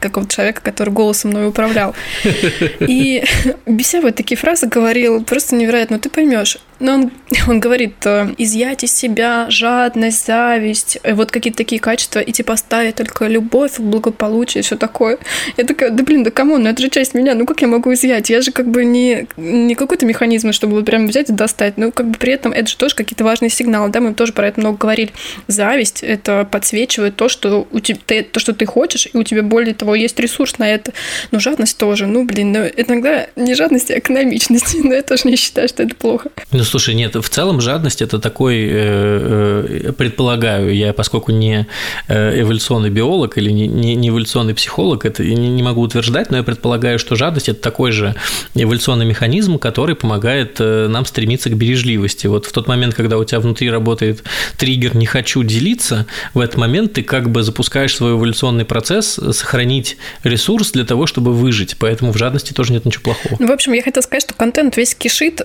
[0.00, 1.94] какого-то человека, который голосом мной управлял.
[2.80, 3.24] И
[3.66, 6.58] бесявые такие фразы говорил, просто невероятно, ты поймешь.
[6.78, 7.10] Но он,
[7.48, 12.54] он говорит, э, изъять из себя жадность, зависть, э, вот какие-то такие качества, и типа
[12.54, 15.18] оставить только любовь, благополучие, все такое.
[15.56, 17.92] Я такая, да блин, да кому, ну это же часть меня, ну как я могу
[17.94, 18.30] изъять?
[18.30, 21.92] Я же как бы не, не какой-то механизм, чтобы вот прям взять и достать, ну
[21.92, 24.60] как бы при этом это же тоже какие-то важные сигналы, да, мы тоже про это
[24.60, 25.10] много говорили.
[25.46, 29.74] Зависть, это подсвечивает то, что у тебя, то, что ты хочешь, и у тебя более
[29.74, 30.92] того есть ресурс на это.
[31.30, 35.36] Но жадность тоже, ну блин, ну иногда не жадность, а экономичность, но я тоже не
[35.36, 36.30] считаю, что это плохо.
[36.66, 41.66] Слушай, нет, в целом жадность это такой, э, э, предполагаю, я поскольку не
[42.08, 47.16] э, эволюционный биолог или не, эволюционный психолог, это не, могу утверждать, но я предполагаю, что
[47.16, 48.14] жадность это такой же
[48.54, 52.26] эволюционный механизм, который помогает нам стремиться к бережливости.
[52.26, 54.22] Вот в тот момент, когда у тебя внутри работает
[54.56, 59.96] триггер «не хочу делиться», в этот момент ты как бы запускаешь свой эволюционный процесс сохранить
[60.22, 61.76] ресурс для того, чтобы выжить.
[61.78, 63.36] Поэтому в жадности тоже нет ничего плохого.
[63.38, 65.42] Ну, в общем, я хотела сказать, что контент весь кишит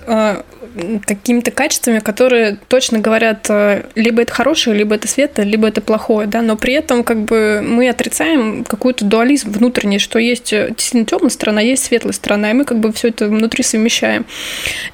[1.14, 6.26] какими-то качествами, которые точно говорят, э, либо это хорошее, либо это светлое, либо это плохое,
[6.26, 11.04] да, но при этом как бы мы отрицаем какой-то дуализм внутренний, что есть э, действительно
[11.04, 14.26] темная сторона, есть светлая сторона, и мы как бы все это внутри совмещаем.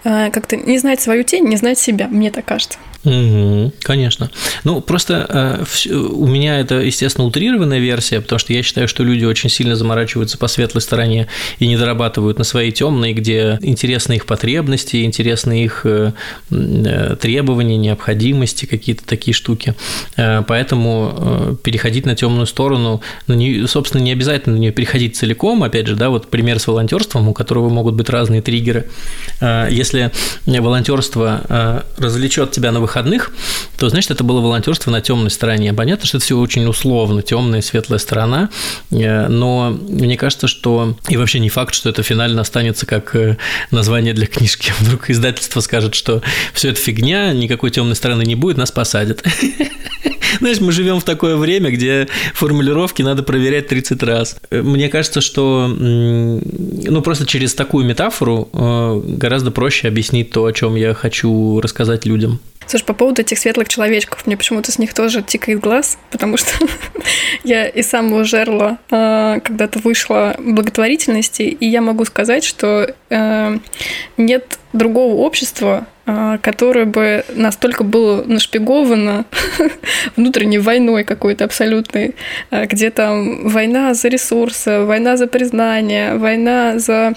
[0.05, 2.79] Э, как-то не знать свою тень, не знать себя, мне так кажется.
[3.05, 4.31] Угу, конечно.
[4.65, 9.25] Ну, просто э, у меня это, естественно, утрированная версия, потому что я считаю, что люди
[9.25, 11.29] очень сильно заморачиваются по светлой стороне
[11.59, 15.87] и не дорабатывают на своей темной, где интересны их потребности, интересны их
[16.49, 19.75] требования, необходимости, какие-то такие штуки.
[20.17, 25.63] Поэтому переходить на темную сторону, ну, не, собственно, не обязательно на нее переходить целиком.
[25.63, 28.89] Опять же, да, вот пример с волонтерством, у которого могут быть разные триггеры.
[29.41, 30.13] Если
[30.47, 33.33] волонтерство развлечет тебя на выходных,
[33.79, 35.73] то значит это было волонтерство на темной стороне.
[35.73, 38.51] Понятно, что это все очень условно, темная светлая сторона,
[38.91, 43.37] но мне кажется, что и вообще не факт, что это финально останется как э,
[43.71, 44.73] название для книжки.
[44.81, 46.23] Вдруг издательство скажет, что
[46.55, 49.23] все это фигня, никакой темной стороны не будет, нас посадят.
[50.41, 54.37] Знаешь, мы живем в такое время, где формулировки надо проверять 30 раз.
[54.51, 60.77] Мне кажется, что ну, просто через такую метафору э, гораздо проще объяснить то, о чем
[60.77, 62.41] я хочу рассказать людям.
[62.69, 66.53] Слушай, по поводу этих светлых человечков, мне почему-то с них тоже тикает глаз, потому что
[67.43, 73.59] я из самого жерла когда-то вышла благотворительности, и я могу сказать, что э,
[74.19, 79.25] нет другого общества, э, которое бы настолько было нашпиговано
[80.17, 82.15] внутренней войной какой-то абсолютной,
[82.51, 87.15] э, где там война за ресурсы, война за признание, война за а,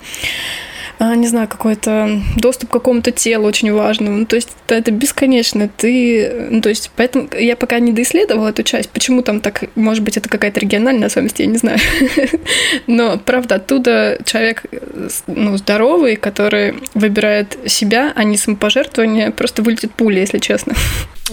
[1.15, 4.19] не знаю, какой-то доступ к какому-то телу очень важному.
[4.19, 5.67] Ну, то есть это бесконечно.
[5.67, 8.89] Ты, ну, то есть поэтому я пока не доисследовала эту часть.
[8.91, 11.79] Почему там так, может быть, это какая-то региональная особенность, я не знаю.
[12.87, 14.65] Но, правда, оттуда человек
[15.25, 20.75] ну, здоровый, который выбирает себя, а не самопожертвование, просто вылетит пуля, если честно.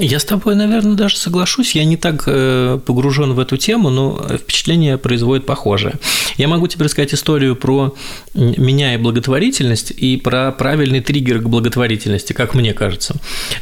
[0.00, 1.74] Я с тобой, наверное, даже соглашусь.
[1.74, 5.94] Я не так э, погружен в эту тему, но впечатление производит похожее.
[6.36, 7.94] Я могу тебе рассказать историю про
[8.34, 13.16] меня и благотворительность и про правильный триггер к благотворительности, как мне кажется.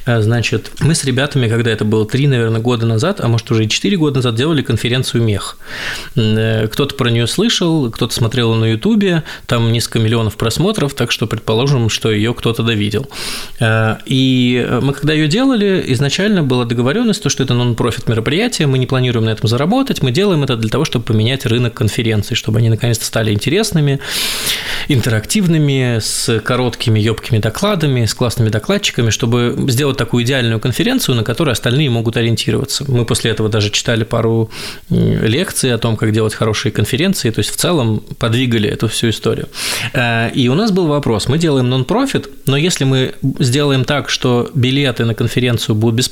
[0.05, 3.65] Э, значит, мы с ребятами, когда это было три, наверное, года назад, а может уже
[3.65, 5.57] и четыре года назад, делали конференцию «Мех».
[6.17, 11.27] Э, кто-то про нее слышал, кто-то смотрел на Ютубе, там несколько миллионов просмотров, так что
[11.27, 13.09] предположим, что ее кто-то довидел.
[13.61, 18.79] И мы когда ее делали, изначально изначально была договоренность, то, что это нон-профит мероприятие, мы
[18.79, 22.59] не планируем на этом заработать, мы делаем это для того, чтобы поменять рынок конференций, чтобы
[22.59, 24.01] они наконец-то стали интересными,
[24.89, 31.51] интерактивными, с короткими, ёбкими докладами, с классными докладчиками, чтобы сделать такую идеальную конференцию, на которой
[31.51, 32.85] остальные могут ориентироваться.
[32.89, 34.51] Мы после этого даже читали пару
[34.91, 39.49] лекций о том, как делать хорошие конференции, то есть в целом подвигали эту всю историю.
[39.93, 44.51] Э, и у нас был вопрос, мы делаем нон-профит, но если мы сделаем так, что
[44.55, 46.06] билеты на конференцию будут бесплатные,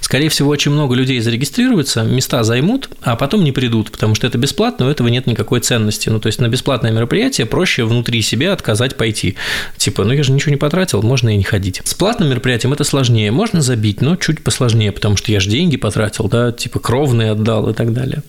[0.00, 4.38] скорее всего, очень много людей зарегистрируются, места займут, а потом не придут, потому что это
[4.38, 6.08] бесплатно, у этого нет никакой ценности.
[6.08, 9.36] Ну, то есть на бесплатное мероприятие проще внутри себя отказать пойти.
[9.76, 11.80] Типа, ну я же ничего не потратил, можно и не ходить.
[11.84, 15.76] С платным мероприятием это сложнее, можно забить, но чуть посложнее, потому что я же деньги
[15.76, 18.22] потратил, да, типа кровные отдал и так далее.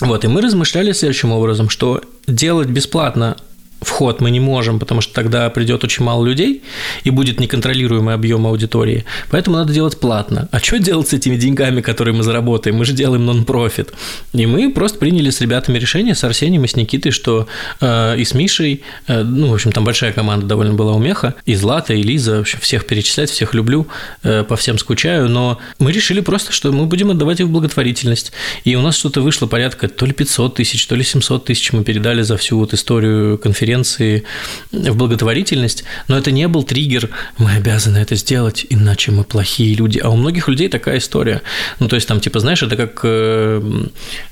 [0.00, 3.36] Вот, и мы размышляли следующим образом, что делать бесплатно
[3.84, 6.62] вход мы не можем, потому что тогда придет очень мало людей
[7.04, 9.04] и будет неконтролируемый объем аудитории.
[9.30, 10.48] Поэтому надо делать платно.
[10.50, 12.76] А что делать с этими деньгами, которые мы заработаем?
[12.76, 13.92] Мы же делаем нон-профит.
[14.32, 17.46] И мы просто приняли с ребятами решение, с Арсением и с Никитой, что
[17.80, 21.34] э, и с Мишей, э, ну, в общем, там большая команда довольно была у Меха,
[21.46, 23.86] и Злата, и Лиза, в всех перечислять, всех люблю,
[24.22, 28.32] э, по всем скучаю, но мы решили просто, что мы будем отдавать их в благотворительность.
[28.64, 31.84] И у нас что-то вышло порядка то ли 500 тысяч, то ли 700 тысяч мы
[31.84, 34.24] передали за всю вот историю конференции конференции
[34.72, 39.98] в благотворительность, но это не был триггер, мы обязаны это сделать, иначе мы плохие люди.
[39.98, 41.42] А у многих людей такая история.
[41.80, 43.62] Ну, то есть там, типа, знаешь, это как, э,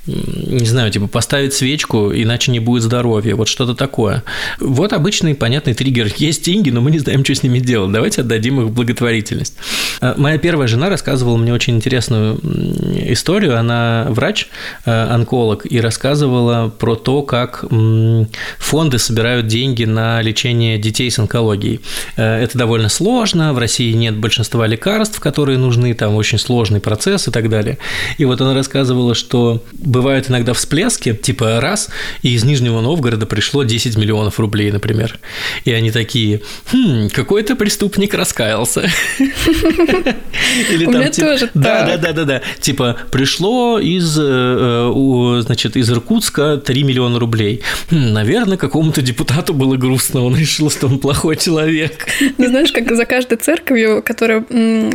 [0.07, 4.22] не знаю, типа, поставить свечку, иначе не будет здоровья, вот что-то такое.
[4.61, 6.12] Вот обычный понятный триггер.
[6.16, 7.92] Есть деньги, но мы не знаем, что с ними делать.
[7.92, 9.57] Давайте отдадим их в благотворительность.
[10.00, 12.38] Э, моя первая жена рассказывала мне очень интересную
[13.12, 13.59] историю.
[13.59, 14.48] Она врач,
[14.85, 17.64] э, онколог, и рассказывала про то, как
[18.59, 21.81] фонды собирают собирают деньги на лечение детей с онкологией.
[22.16, 27.29] Э, это довольно сложно, в России нет большинства лекарств, которые нужны, там очень сложный процесс
[27.29, 27.79] и так далее.
[28.18, 31.88] И вот она рассказывала, что бывают иногда всплески, типа раз,
[32.23, 35.18] и из Нижнего Новгорода пришло 10 миллионов рублей, например.
[35.64, 36.42] И они такие,
[36.73, 38.90] хм, какой-то преступник раскаялся.
[40.71, 42.42] Или там, типа, да, да, да, да, да.
[42.61, 47.62] Типа, пришло из, э, э, значит, из Иркутска 3 миллиона рублей.
[47.90, 52.06] Хм, наверное, какому-то депутату депутату было грустно, он решил, что он плохой человек.
[52.38, 54.40] Ну, знаешь, как за каждой церковью, которая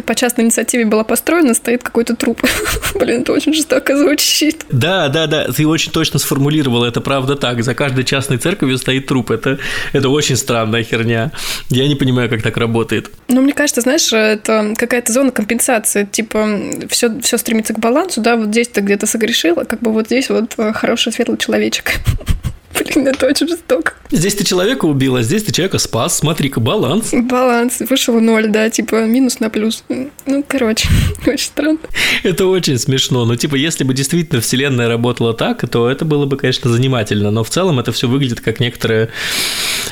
[0.05, 2.41] по частной инициативе была построена, стоит какой-то труп.
[2.95, 4.65] Блин, это очень жестоко звучит.
[4.69, 7.63] Да, да, да, ты очень точно сформулировал, это правда так.
[7.63, 9.31] За каждой частной церковью стоит труп.
[9.31, 9.59] Это,
[9.93, 11.31] это очень странная херня.
[11.69, 13.09] Я не понимаю, как так работает.
[13.29, 16.05] Ну, мне кажется, знаешь, это какая-то зона компенсации.
[16.11, 16.49] Типа,
[16.89, 20.29] все, все стремится к балансу, да, вот здесь ты где-то согрешила, как бы вот здесь
[20.29, 21.93] вот э, хороший светлый человечек.
[22.85, 23.93] Блин, это очень жестоко.
[24.11, 26.17] Здесь ты человека убила, здесь ты человека спас.
[26.17, 27.09] Смотри-ка, баланс.
[27.13, 27.81] Баланс.
[27.89, 29.83] Вышел ноль, да, типа минус на плюс.
[29.89, 30.87] Ну, короче,
[31.27, 31.79] очень странно.
[32.23, 33.25] Это очень смешно.
[33.25, 37.31] Ну, типа, если бы действительно вселенная работала так, то это было бы, конечно, занимательно.
[37.31, 39.09] Но в целом это все выглядит как некоторое,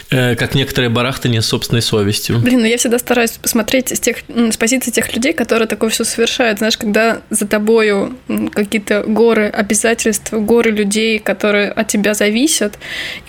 [0.09, 2.39] как некоторое барахтание с собственной совестью.
[2.39, 6.03] Блин, ну я всегда стараюсь посмотреть с, тех, с позиции тех людей, которые такое все
[6.03, 6.59] совершают.
[6.59, 8.17] Знаешь, когда за тобою
[8.53, 12.77] какие-то горы обязательств, горы людей, которые от тебя зависят,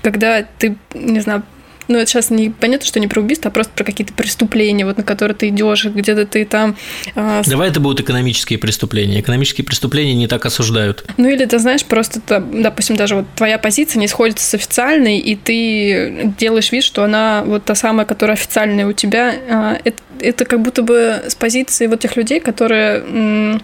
[0.02, 1.42] когда ты, не знаю,
[1.88, 4.96] ну, это сейчас не понятно, что не про убийство, а просто про какие-то преступления, вот
[4.96, 6.76] на которые ты идешь, где-то ты там.
[7.14, 9.20] Э, Давай это будут экономические преступления.
[9.20, 11.04] Экономические преступления не так осуждают.
[11.16, 15.36] Ну, или ты знаешь, просто, допустим, даже вот твоя позиция не сходится с официальной, и
[15.36, 19.34] ты делаешь вид, что она вот та самая, которая официальная у тебя.
[19.48, 23.62] Э, это это как будто бы с позиции вот тех людей, которые м,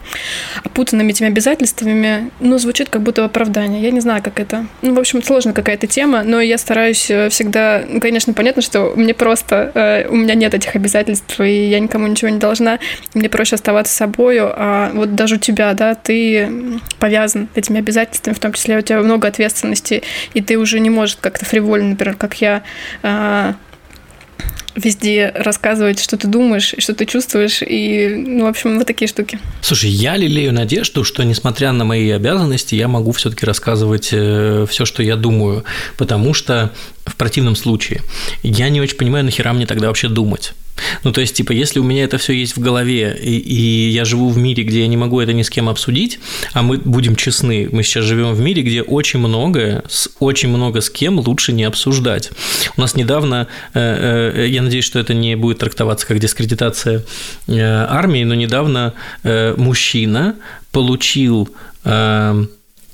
[0.65, 3.83] опутанными этими обязательствами, ну, звучит как будто оправдание.
[3.83, 4.67] Я не знаю, как это.
[4.83, 7.83] Ну, в общем, сложная какая-то тема, но я стараюсь э, всегда...
[7.89, 9.73] Ну, конечно, понятно, что мне просто...
[9.75, 12.79] Э, у меня нет этих обязательств, и я никому ничего не должна.
[13.15, 18.39] Мне проще оставаться собою, а вот даже у тебя, да, ты повязан этими обязательствами, в
[18.39, 20.03] том числе у тебя много ответственности,
[20.35, 22.63] и ты уже не можешь как-то фривольно, например, как я,
[23.03, 23.55] э,
[24.75, 29.39] везде рассказывать, что ты думаешь, что ты чувствуешь, и, ну, в общем, вот такие штуки.
[29.61, 34.85] Слушай, я лелею надежду, что, несмотря на мои обязанности, я могу все-таки рассказывать э, все,
[34.85, 35.65] что я думаю,
[35.97, 36.71] потому что
[37.07, 38.03] в противном случае
[38.43, 40.53] я не очень понимаю, нахера мне тогда вообще думать.
[41.05, 44.05] Ну, то есть, типа, если у меня это все есть в голове, и, и я
[44.05, 46.19] живу в мире, где я не могу это ни с кем обсудить,
[46.53, 50.81] а мы будем честны, мы сейчас живем в мире, где очень многое, с очень много
[50.81, 52.31] с кем лучше не обсуждать.
[52.77, 57.05] У нас недавно, э, э, я надеюсь, что это не будет трактоваться как дискредитация
[57.47, 58.95] э, армии, но недавно
[59.57, 60.37] мужчина
[60.73, 61.49] получил
[61.85, 62.45] Э,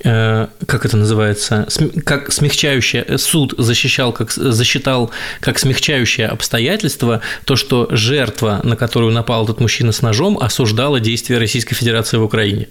[0.02, 1.66] как это называется,
[2.04, 9.12] как смягчающее, э, суд защищал, как, засчитал как смягчающее обстоятельство то, что жертва, на которую
[9.12, 12.68] напал этот мужчина с ножом, осуждала действия Российской Федерации в Украине.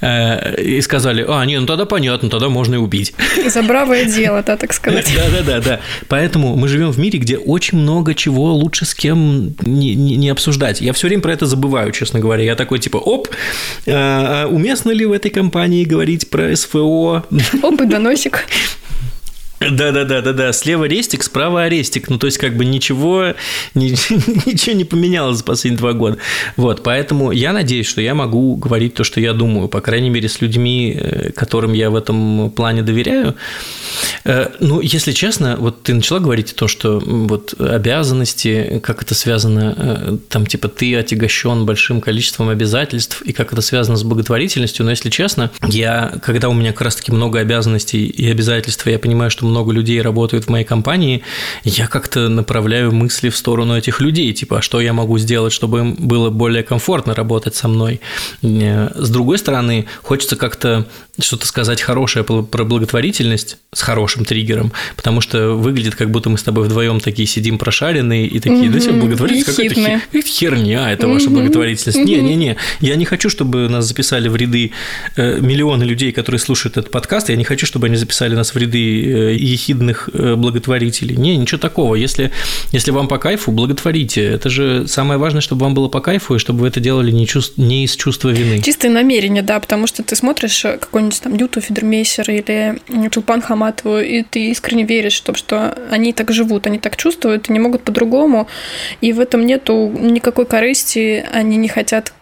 [0.00, 3.12] Э, и сказали, а, не, ну тогда понятно, тогда можно и убить.
[3.46, 5.12] За бравое дело, да, так сказать.
[5.16, 5.60] Да-да-да.
[5.60, 5.80] да.
[6.08, 10.28] Поэтому мы живем в мире, где очень много чего лучше с кем не, не, не
[10.28, 10.80] обсуждать.
[10.80, 12.44] Я все время про это забываю, честно говоря.
[12.44, 13.28] Я такой типа, оп,
[13.86, 17.24] уместно ли в этой компании говорить про СФО.
[17.62, 18.44] Опыт доносик.
[19.60, 20.52] Да, да, да, да, да.
[20.52, 22.10] Слева рестик, справа арестик.
[22.10, 23.34] Ну, то есть, как бы ничего,
[23.74, 26.18] ничего не поменялось за последние два года.
[26.56, 30.28] Вот, поэтому я надеюсь, что я могу говорить то, что я думаю, по крайней мере,
[30.28, 33.34] с людьми, э, которым я в этом плане доверяю.
[34.24, 39.74] Э, ну, если честно, вот ты начала говорить то, что вот обязанности, как это связано,
[39.76, 44.90] э, там, типа, ты отягощен большим количеством обязательств, и как это связано с благотворительностью, но
[44.90, 49.45] если честно, я, когда у меня как раз-таки много обязанностей и обязательств, я понимаю, что
[49.46, 51.22] много людей работают в моей компании,
[51.64, 55.78] я как-то направляю мысли в сторону этих людей, типа, а что я могу сделать, чтобы
[55.80, 58.00] им было более комфортно работать со мной.
[58.42, 60.86] Э, с другой стороны, хочется как-то
[61.18, 66.42] что-то сказать хорошее про благотворительность с хорошим триггером, потому что выглядит, как будто мы с
[66.42, 71.30] тобой вдвоем такие сидим прошаренные и такие, да, mm благотворительность какая-то хер, херня, это ваша
[71.30, 71.98] благотворительность.
[71.98, 74.72] Не-не-не, я не хочу, чтобы нас записали в ряды
[75.16, 78.56] э, миллионы людей, которые слушают этот подкаст, я не хочу, чтобы они записали нас в
[78.56, 81.16] ряды э, ехидных э, благотворителей.
[81.16, 81.94] Не, ничего такого.
[81.94, 82.32] Если,
[82.72, 84.24] если вам по кайфу, благотворите.
[84.24, 87.26] Это же самое важное, чтобы вам было по кайфу, и чтобы вы это делали не,
[87.26, 88.62] чувств, не из чувства вины.
[88.62, 92.78] Чистое намерение, да, потому что ты смотришь какой-нибудь там Дюту Федермейсер или
[93.10, 97.52] Чулпан Хаматову, и ты искренне веришь, что, что они так живут, они так чувствуют, и
[97.52, 98.48] не могут по-другому,
[99.00, 102.12] и в этом нету никакой корысти, они не хотят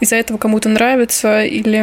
[0.00, 1.78] из-за этого кому-то нравится, или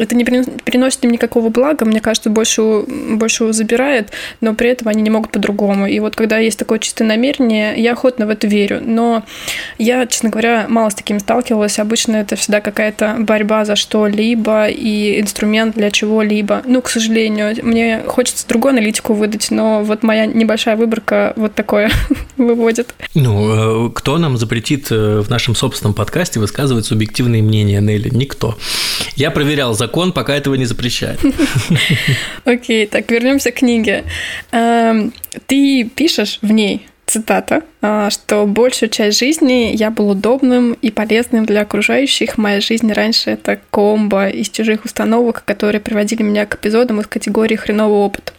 [0.00, 4.10] это не приносит им никакого блага, мне кажется, больше, больше забирает,
[4.40, 5.86] но при этом они не могут по-другому.
[5.86, 8.80] И вот когда есть такое чистое намерение, я охотно в это верю.
[8.84, 9.24] Но
[9.78, 11.78] я, честно говоря, мало с таким сталкивалась.
[11.78, 16.62] Обычно это всегда какая-то борьба за что-либо и инструмент для чего-либо.
[16.66, 21.90] Ну, к сожалению, мне хочется другую аналитику выдать, но вот моя небольшая выборка вот такое
[22.36, 22.94] выводит.
[23.14, 28.10] Ну, э, кто нам запретит э, в нашем собственном подкасте высказывать субъективные мнения Нелли?
[28.10, 28.58] Никто.
[29.16, 31.20] Я проверял закон, пока этого не запрещает.
[32.44, 34.04] Окей, так, вернемся к книге.
[34.52, 35.12] Эм,
[35.46, 41.44] ты пишешь в ней цитата, а, что большую часть жизни я был удобным и полезным
[41.46, 42.38] для окружающих.
[42.38, 47.56] Моя жизнь раньше это комбо из чужих установок, которые приводили меня к эпизодам из категории
[47.56, 48.32] хреновый опыт.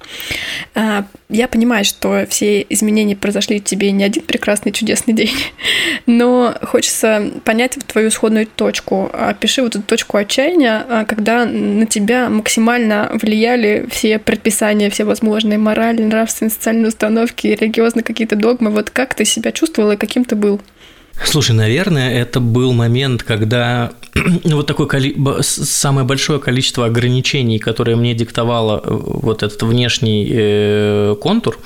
[0.76, 5.36] А, я понимаю, что все изменения произошли в тебе не один прекрасный чудесный день,
[6.06, 9.10] но хочется понять твою исходную точку.
[9.12, 15.58] Опиши вот эту точку отчаяния, а, когда на тебя максимально влияли все предписания, все возможные
[15.58, 18.61] моральные, нравственные, социальные установки, религиозные какие-то догмы.
[18.70, 20.62] Вот как ты себя чувствовал и каким ты был?
[21.24, 23.92] Слушай, наверное, это был момент, когда
[24.44, 25.16] вот такое коли...
[25.42, 31.60] самое большое количество ограничений, которое мне диктовало э, вот этот внешний э, контур,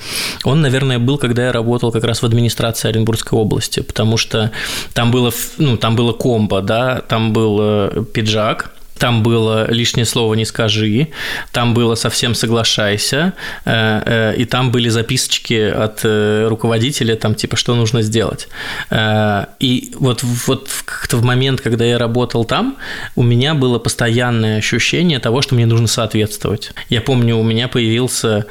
[0.44, 4.52] он, наверное, был, когда я работал как раз в администрации Оренбургской области, потому что
[4.92, 10.34] там было, ну, там было комбо, да, там был э, пиджак, там было лишнее слово
[10.34, 11.08] не скажи,
[11.52, 13.32] там было совсем соглашайся,
[13.64, 18.48] э, э, и там были записочки от э, руководителя, там типа что нужно сделать.
[19.60, 22.76] И вот, вот как-то в момент, когда я работал там,
[23.14, 26.72] у меня было постоянное ощущение того, что мне нужно соответствовать.
[26.88, 28.46] Я помню, у меня появился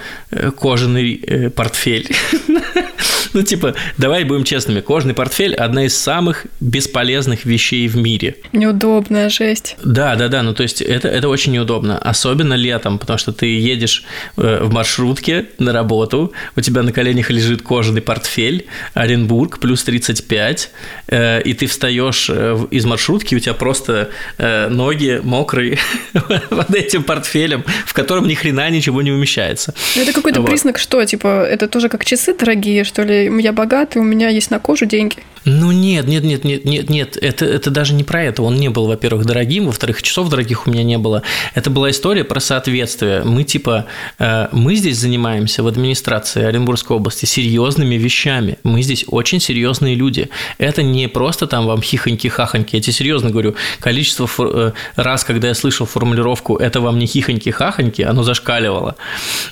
[0.57, 2.15] кожаный портфель.
[3.33, 8.35] Ну, типа, давай будем честными, кожаный портфель– одна из самых бесполезных вещей в мире.
[8.53, 9.75] Неудобная жесть.
[9.83, 13.45] Да, да, да, ну то есть это, это очень неудобно, особенно летом, потому что ты
[13.45, 14.03] едешь
[14.37, 20.71] э, в маршрутке на работу, у тебя на коленях лежит кожаный портфель, Оренбург, плюс 35,
[21.07, 25.77] э, и ты встаешь э, из маршрутки, у тебя просто ноги мокрые
[26.49, 29.73] под этим портфелем, в котором ни хрена ничего не умещается.
[29.95, 30.49] Ну, это какой-то вот.
[30.49, 34.51] признак, что, типа, это тоже как часы дорогие, что ли, я богатый, у меня есть
[34.51, 35.17] на кожу деньги.
[35.45, 38.41] Ну нет, нет, нет, нет, нет, нет, это, это даже не про это.
[38.41, 41.21] Он не был, во-первых, дорогим, во-вторых, часов дорогих у меня не было.
[41.53, 43.23] Это была история про соответствие.
[43.23, 43.85] Мы типа,
[44.17, 48.57] э, мы здесь занимаемся в администрации Оренбургской области серьезными вещами.
[48.63, 50.29] Мы здесь очень серьезные люди.
[50.57, 52.69] Это не просто там вам хихоньки-хахоньки.
[52.71, 58.01] Я тебе серьезно говорю, количество э, раз, когда я слышал формулировку «это вам не хихоньки-хахоньки»,
[58.01, 58.95] оно зашкаливало.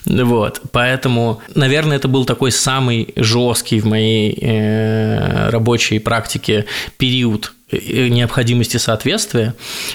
[0.06, 0.62] Вот.
[0.72, 6.66] Поэтому, наверное, это был такой самый жесткий в моей э, рабочей рабочей практике
[6.98, 9.54] период э, необходимости соответствия,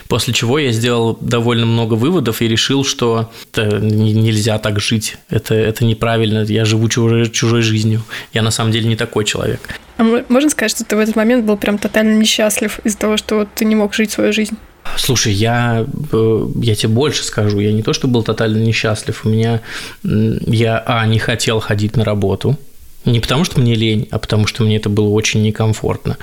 [0.08, 5.54] после чего я сделал довольно много выводов и решил, что это нельзя так жить, это,
[5.54, 8.02] это неправильно, я живу чужой, чужой жизнью,
[8.34, 9.60] я на самом деле не такой человек.
[9.96, 13.46] А можно сказать, что ты в этот момент был прям тотально несчастлив из-за того, что
[13.54, 14.56] ты не мог жить свою жизнь?
[14.96, 19.28] Слушай, я, э, я тебе больше скажу, я не то, что был тотально несчастлив, у
[19.28, 19.60] меня,
[20.02, 22.56] я, а, не хотел ходить на работу,
[23.04, 26.16] не потому, что мне лень, а потому, что мне это было очень некомфортно.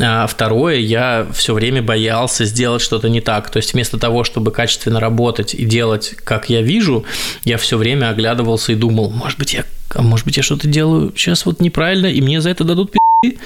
[0.00, 3.50] А второе, я все время боялся сделать что-то не так.
[3.50, 7.04] То есть вместо того, чтобы качественно работать и делать, как я вижу,
[7.44, 9.64] я все время оглядывался и думал, может быть, я,
[9.94, 12.98] а может быть, я что-то делаю сейчас вот неправильно, и мне за это дадут пи***.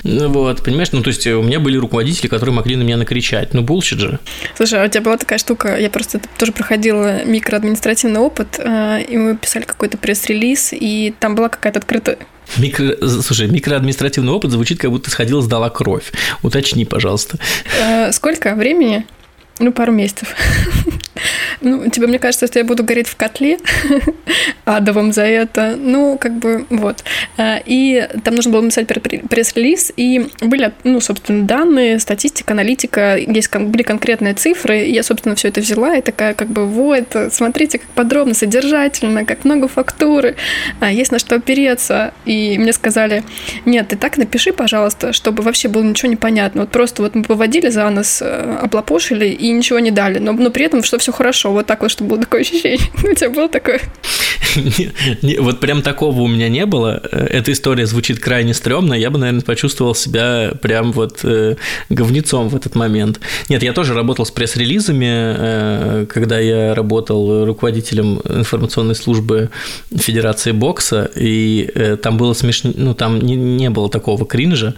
[0.03, 3.55] Вот, понимаешь, ну то есть у меня были руководители, которые могли на меня накричать.
[3.55, 4.19] Ну, bullshit же.
[4.57, 9.17] Слушай, а у тебя была такая штука, я просто тоже проходила микроадминистративный опыт, э, и
[9.17, 12.19] мы писали какой-то пресс-релиз, и там была какая-то открытая
[12.59, 12.97] Микро...
[13.23, 16.13] Слушай, микроадминистративный опыт звучит, как будто сходила, сдала кровь.
[16.43, 17.39] Уточни, пожалуйста.
[17.81, 19.07] Э, сколько времени?
[19.59, 20.35] Ну, пару месяцев.
[21.61, 23.59] Ну, тебе, мне кажется, что я буду гореть в котле
[24.65, 25.77] адовом за это.
[25.77, 27.05] Ну, как бы, вот.
[27.37, 33.51] Э, и там нужно было написать пресс-релиз, и были, ну, собственно, данные, статистика, аналитика, есть
[33.55, 37.89] были конкретные цифры, я, собственно, все это взяла, и такая, как бы, вот, смотрите, как
[37.91, 40.37] подробно, содержательно, как много фактуры,
[40.81, 42.13] а, есть на что опереться.
[42.25, 43.25] И мне сказали,
[43.65, 46.63] нет, ты так напиши, пожалуйста, чтобы вообще было ничего не понятно.
[46.63, 50.51] Вот просто вот мы поводили за нос, э, облапошили и ничего не дали, но, но
[50.51, 52.89] при этом, что все хорошо, вот так вот, чтобы было такое ощущение.
[53.03, 53.81] У тебя было такое?
[55.39, 57.01] Вот прям такого у меня не было.
[57.13, 58.95] Эта история звучит крайне стрёмно.
[58.95, 61.57] Я бы, наверное, почувствовал себя прям вот э,
[61.89, 63.21] говнецом в этот момент.
[63.49, 69.51] Нет, я тоже работал с пресс-релизами, э, когда я работал руководителем информационной службы
[69.95, 74.75] Федерации бокса, и э, там было смешно, ну, там не, не было такого кринжа.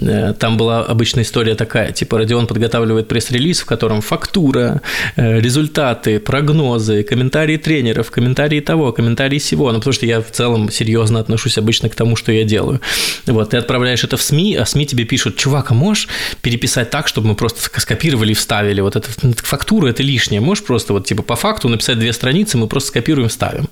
[0.00, 4.80] Э, там была обычная история такая, типа Родион подготавливает пресс-релиз, в котором фактура,
[5.16, 10.70] э, результаты, прогнозы, комментарии тренеров, комментарии того, комментарии всего, ну, потому что я в целом
[10.70, 12.80] серьезно отношусь обычно к тому, что я делаю.
[13.26, 16.08] Вот, ты отправляешь это в СМИ, а СМИ тебе пишут, чувак, а можешь
[16.40, 18.80] переписать так, чтобы мы просто скопировали и вставили?
[18.80, 20.40] Вот эта фактура– это лишнее.
[20.40, 23.68] Можешь просто вот типа по факту написать две страницы, мы просто скопируем, вставим.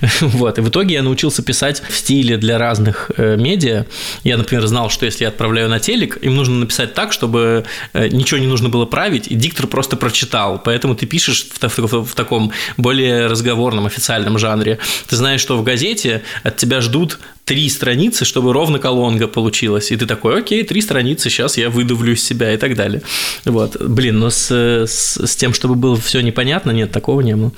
[0.20, 3.84] Вот, и в итоге я научился писать в стиле для разных э, медиа.
[4.24, 8.08] Я, например, знал, что если я отправляю на телек, им нужно написать так, чтобы э,
[8.08, 10.60] ничего не нужно было править, и диктор просто прочитал.
[10.64, 14.78] Поэтому ты пишешь в, в, в таком более разговорном, официальном жанре.
[15.08, 19.92] Ты знаешь, что в газете от тебя ждут три страницы, чтобы ровно колонка получилась.
[19.92, 23.02] И ты такой, окей, три страницы, сейчас я выдавлю из себя и так далее.
[23.44, 23.80] Вот.
[23.80, 27.52] Блин, но с, с, с тем, чтобы было все непонятно, нет, такого не было.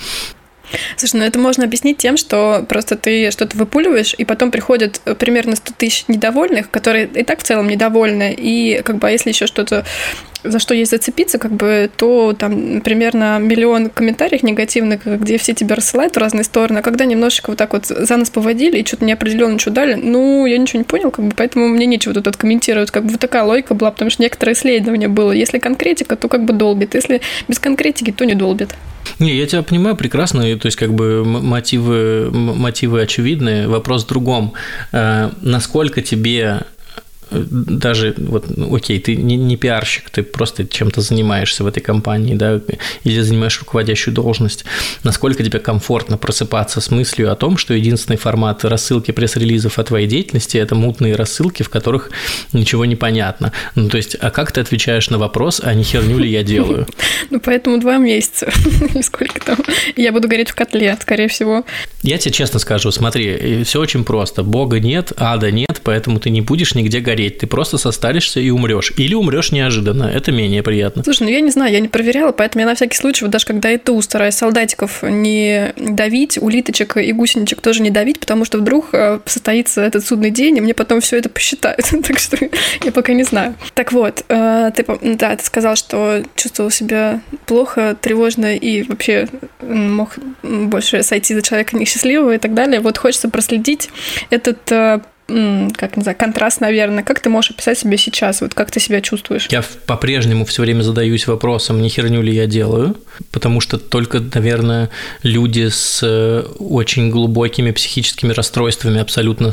[0.96, 5.14] Слушай, ну это можно объяснить тем, что просто ты что-то выпуливаешь, и потом приходят э,
[5.14, 9.30] примерно 100 тысяч недовольных, которые и так в целом недовольны, и как бы а если
[9.30, 9.86] еще что-то
[10.50, 15.76] за что есть зацепиться, как бы, то там примерно миллион комментариев негативных, где все тебя
[15.76, 19.04] рассылают в разные стороны, а когда немножечко вот так вот за нас поводили и что-то
[19.04, 22.90] неопределенно ничего дали, ну, я ничего не понял, как бы, поэтому мне нечего тут комментировать,
[22.90, 26.44] как бы вот такая логика была, потому что некоторые исследования было, если конкретика, то как
[26.44, 28.70] бы долбит, если без конкретики, то не долбит.
[29.18, 33.68] Не, я тебя понимаю прекрасно, то есть как бы мотивы, мотивы очевидны.
[33.68, 34.52] Вопрос в другом.
[34.92, 36.60] Э, насколько тебе
[37.30, 42.34] даже вот, ну, окей, ты не, не пиарщик, ты просто чем-то занимаешься в этой компании,
[42.34, 42.60] да,
[43.04, 44.64] или занимаешь руководящую должность,
[45.04, 50.06] насколько тебе комфортно просыпаться с мыслью о том, что единственный формат рассылки пресс-релизов о твоей
[50.06, 52.10] деятельности– это мутные рассылки, в которых
[52.52, 53.52] ничего не понятно.
[53.74, 56.86] Ну, то есть, а как ты отвечаешь на вопрос, а не херню ли я делаю?
[57.30, 58.50] Ну, поэтому два месяца,
[59.02, 59.58] сколько там,
[59.96, 61.64] я буду гореть в котле, скорее всего.
[62.02, 64.42] Я тебе честно скажу, смотри, все очень просто.
[64.42, 68.50] Бога нет, ада нет, поэтому ты не будешь нигде гореть гореть, ты просто состаришься и
[68.50, 68.92] умрешь.
[68.96, 71.02] Или умрешь неожиданно, это менее приятно.
[71.02, 73.44] Слушай, ну я не знаю, я не проверяла, поэтому я на всякий случай, вот даже
[73.44, 78.90] когда иду, стараюсь солдатиков не давить, улиточек и гусеничек тоже не давить, потому что вдруг
[78.92, 81.80] э, состоится этот судный день, и мне потом все это посчитают.
[82.06, 82.38] так что
[82.84, 83.54] я пока не знаю.
[83.74, 84.84] Так вот, э, ты,
[85.16, 89.28] да, ты сказал, что чувствовал себя плохо, тревожно и вообще
[89.60, 92.80] мог больше сойти за человека несчастливого и так далее.
[92.80, 93.90] Вот хочется проследить
[94.30, 97.04] этот э, как не знаю, контраст, наверное.
[97.04, 98.40] Как ты можешь описать себя сейчас?
[98.40, 99.46] Вот как ты себя чувствуешь?
[99.50, 102.96] Я по-прежнему все время задаюсь вопросом, не херню ли я делаю,
[103.30, 104.88] потому что только, наверное,
[105.22, 109.52] люди с э, очень глубокими психическими расстройствами абсолютно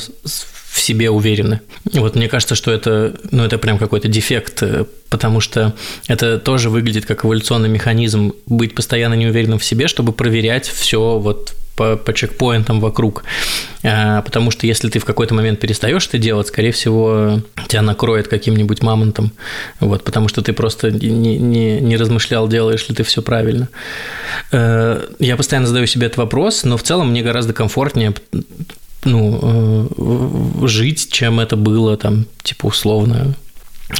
[0.76, 1.62] в себе уверены.
[1.94, 5.74] Вот мне кажется, что это, ну, это прям какой-то дефект, э, потому что
[6.10, 11.56] это тоже выглядит как эволюционный механизм быть постоянно неуверенным в себе, чтобы проверять все вот
[11.78, 13.24] по, по чекпоинтам вокруг.
[13.84, 18.28] А, потому что если ты в какой-то момент перестаешь это делать, скорее всего, тебя накроет
[18.28, 19.32] каким-нибудь мамонтом.
[19.80, 23.70] Вот, потому что ты просто не, не, не размышлял, делаешь ли ты все правильно.
[24.52, 28.14] А, я постоянно задаю себе этот вопрос, но в целом мне гораздо комфортнее
[29.06, 29.90] ну,
[30.62, 33.36] э, жить, чем это было там, типа, условно,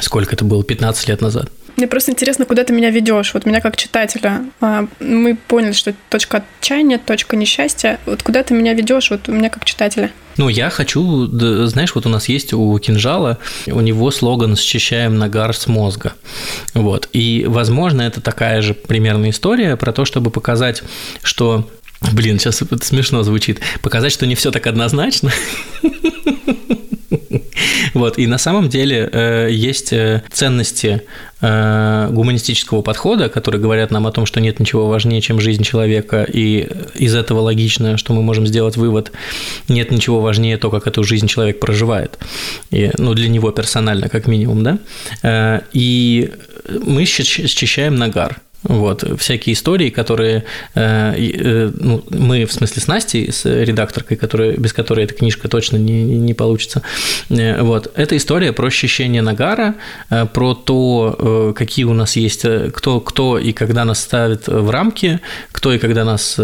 [0.02, 1.50] сколько это было, 15 лет назад.
[1.78, 4.46] Мне просто интересно, куда ты меня ведешь, вот меня как читателя.
[4.62, 8.00] А, мы поняли, что точка отчаяния, точка несчастья.
[8.06, 10.12] Вот куда ты меня ведешь, вот у меня как читателя?
[10.38, 11.28] Ну, я хочу,
[11.68, 16.14] знаешь, вот у нас есть у Кинжала, у него слоган «Счищаем нагар с мозга».
[16.74, 17.10] Вот.
[17.12, 20.82] И, возможно, это такая же примерная история про то, чтобы показать,
[21.24, 21.70] что
[22.14, 23.60] Блин, сейчас это смешно звучит.
[23.82, 25.32] Показать, что не все так однозначно.
[27.94, 31.04] Вот, и на самом деле э, есть э, ценности
[31.40, 36.24] э, гуманистического подхода, которые говорят нам о том, что нет ничего важнее, чем жизнь человека,
[36.24, 39.14] и из этого логично, что мы можем сделать вывод,
[39.70, 42.20] нет ничего важнее то, как эту жизнь человек проживает,
[42.70, 46.32] и, ну, для него персонально, как минимум, да, и
[46.68, 50.44] мы счищаем нагар, вот, всякие истории, которые
[50.74, 55.48] э, э, ну, мы, в смысле, с Настей, с редакторкой, которая, без которой эта книжка
[55.48, 56.82] точно не, не получится.
[57.30, 59.76] Э, вот, это история про ощущение нагара,
[60.34, 65.20] про то, какие у нас есть, кто, кто и когда нас ставит в рамки,
[65.52, 66.36] кто и когда нас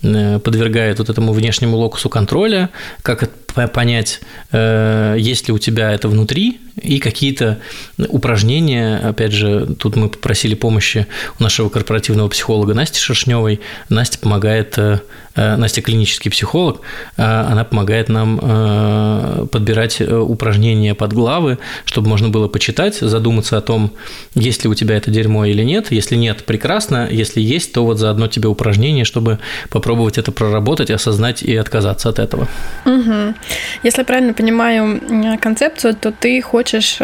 [0.00, 2.70] подвергает вот этому внешнему локусу контроля,
[3.02, 3.22] как
[3.54, 4.20] понять,
[4.52, 7.58] э, есть ли у тебя это внутри, и какие-то
[7.98, 11.06] упражнения, опять же, тут мы попросили помощи
[11.38, 13.60] у нашего корпоративного психолога Насти Шершневой.
[13.88, 15.00] Настя помогает э,
[15.36, 16.80] Э, Настя клинический психолог,
[17.16, 23.92] она помогает нам подбирать упражнения под главы, чтобы можно было почитать, задуматься о том,
[24.34, 25.92] есть ли у тебя это дерьмо или нет.
[25.92, 27.08] Если нет, прекрасно.
[27.10, 29.38] Если есть, то вот заодно тебе упражнение, чтобы
[29.70, 32.48] попробовать это проработать, осознать и отказаться от этого.
[32.84, 33.34] Угу.
[33.82, 35.00] Если правильно понимаю
[35.40, 36.98] концепцию, то ты хочешь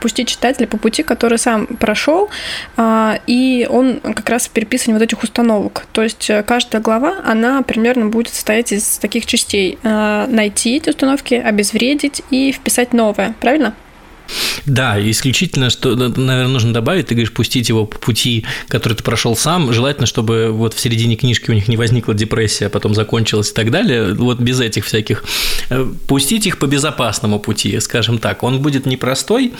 [0.00, 2.30] пустить читателя по пути, который сам прошел,
[3.26, 5.86] и он как раз в переписывании вот этих установок.
[5.92, 9.78] То есть каждая глава, она примерно будет состоять из таких частей.
[9.82, 13.74] Э, найти эти установки, обезвредить и вписать новое, правильно?
[14.66, 19.36] Да, исключительно, что, наверное, нужно добавить, ты говоришь, пустить его по пути, который ты прошел
[19.36, 19.72] сам.
[19.72, 23.54] Желательно, чтобы вот в середине книжки у них не возникла депрессия, а потом закончилась и
[23.54, 24.14] так далее.
[24.14, 25.24] Вот без этих всяких.
[25.70, 28.42] Э, пустить их по безопасному пути, скажем так.
[28.42, 29.52] Он будет непростой.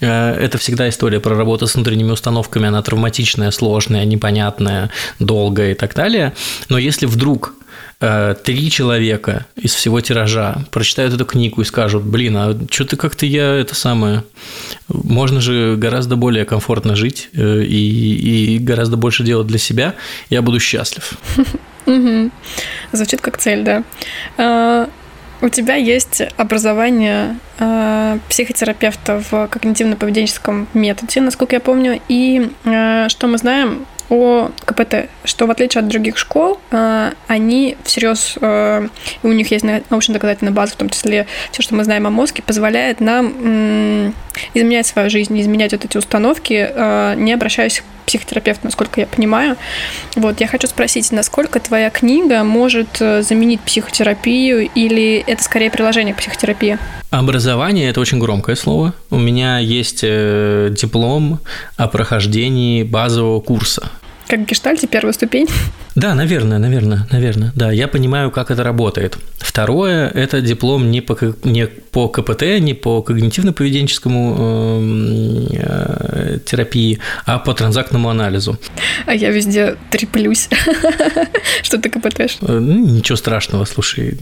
[0.00, 2.68] Э, это всегда история про работу с внутренними установками.
[2.68, 6.34] Она травматичная, сложная, непонятная, долгая и так далее.
[6.68, 7.54] Но если вдруг
[7.98, 13.54] три человека из всего тиража прочитают эту книгу и скажут, блин, а что-то как-то я
[13.54, 14.24] это самое...
[14.88, 19.94] Можно же гораздо более комфортно жить э, и, и гораздо больше делать для себя,
[20.30, 21.14] я буду счастлив.
[22.92, 24.88] Звучит как цель, да.
[25.42, 32.00] У тебя есть образование э, психотерапевта в когнитивно-поведенческом методе, насколько я помню.
[32.08, 37.76] И э, что мы знаем о КПТ, что в отличие от других школ, э, они
[37.84, 38.88] всерьез, э,
[39.22, 43.00] у них есть научно-доказательная база, в том числе все, что мы знаем о мозге, позволяет
[43.00, 44.12] нам э,
[44.54, 49.56] изменять свою жизнь, изменять вот эти установки, э, не обращаясь психотерапевт, насколько я понимаю.
[50.14, 56.14] Вот, я хочу спросить, насколько твоя книга может э, заменить психотерапию или это скорее приложение
[56.14, 56.78] к психотерапии?
[57.10, 58.94] Образование– это очень громкое слово.
[59.10, 61.40] У меня есть э, диплом
[61.76, 63.90] о прохождении базового курса.
[64.28, 65.46] Как в гештальте первая ступень?
[65.94, 67.52] Да, наверное, наверное, наверное.
[67.54, 69.16] Да, я понимаю, как это работает.
[69.56, 77.38] Второе– это диплом не по, не по КПТ, не по когнитивно-поведенческому э, э, терапии, а
[77.38, 78.58] по транзактному анализу.
[79.06, 80.50] А я везде треплюсь.
[81.62, 82.38] Что ты КПТ?
[82.42, 84.18] Ничего страшного, слушай.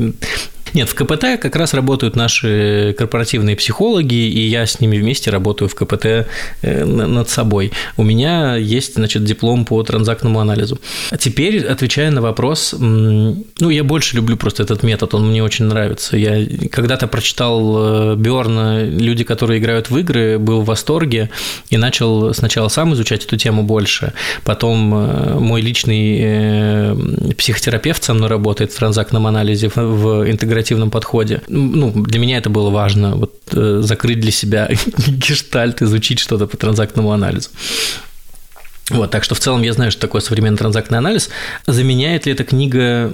[0.74, 5.68] Нет, в КПТ как раз работают наши корпоративные психологи, и я с ними вместе работаю
[5.68, 6.26] в КПТ
[6.62, 7.70] э, над собой.
[7.96, 10.80] У меня есть, значит, диплом по транзактному анализу.
[11.10, 15.66] А теперь, отвечая на вопрос, ну, я больше люблю просто этот метод, он мне очень
[15.66, 16.16] нравится.
[16.16, 21.30] Я когда-то прочитал э, Бёрна «Люди, которые играют в игры», был в восторге
[21.70, 24.12] и начал сначала сам изучать эту тему больше,
[24.42, 31.42] потом э, мой личный психотерапевт со мной работает в транзактном анализе в интегративном креативном подходе.
[31.48, 34.70] Ну, для меня это было важно, вот э, закрыть для себя
[35.08, 37.50] гештальт, изучить что-то по транзактному анализу.
[38.90, 41.30] Вот, так что в целом я знаю, что такое современный транзактный анализ.
[41.66, 43.10] Заменяет ли эта книга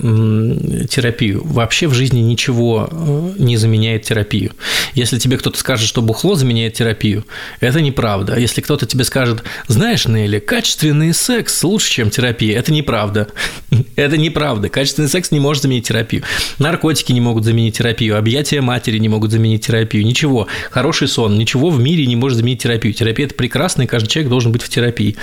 [0.90, 1.42] терапию?
[1.44, 4.50] Вообще в жизни ничего э, не заменяет терапию.
[4.94, 7.24] Если тебе кто-то скажет, что бухло заменяет терапию,
[7.60, 8.36] это неправда.
[8.36, 13.28] Если кто-то тебе скажет, знаешь, Нелли, качественный секс лучше, чем терапия, это неправда.
[13.96, 14.68] Это неправда.
[14.68, 16.24] Качественный секс не может заменить терапию.
[16.58, 20.48] Наркотики не могут заменить терапию, объятия матери не могут заменить терапию, ничего.
[20.70, 22.92] Хороший сон, ничего в мире не может заменить терапию.
[22.94, 25.16] Терапия– это прекрасно, и каждый человек должен быть в терапии.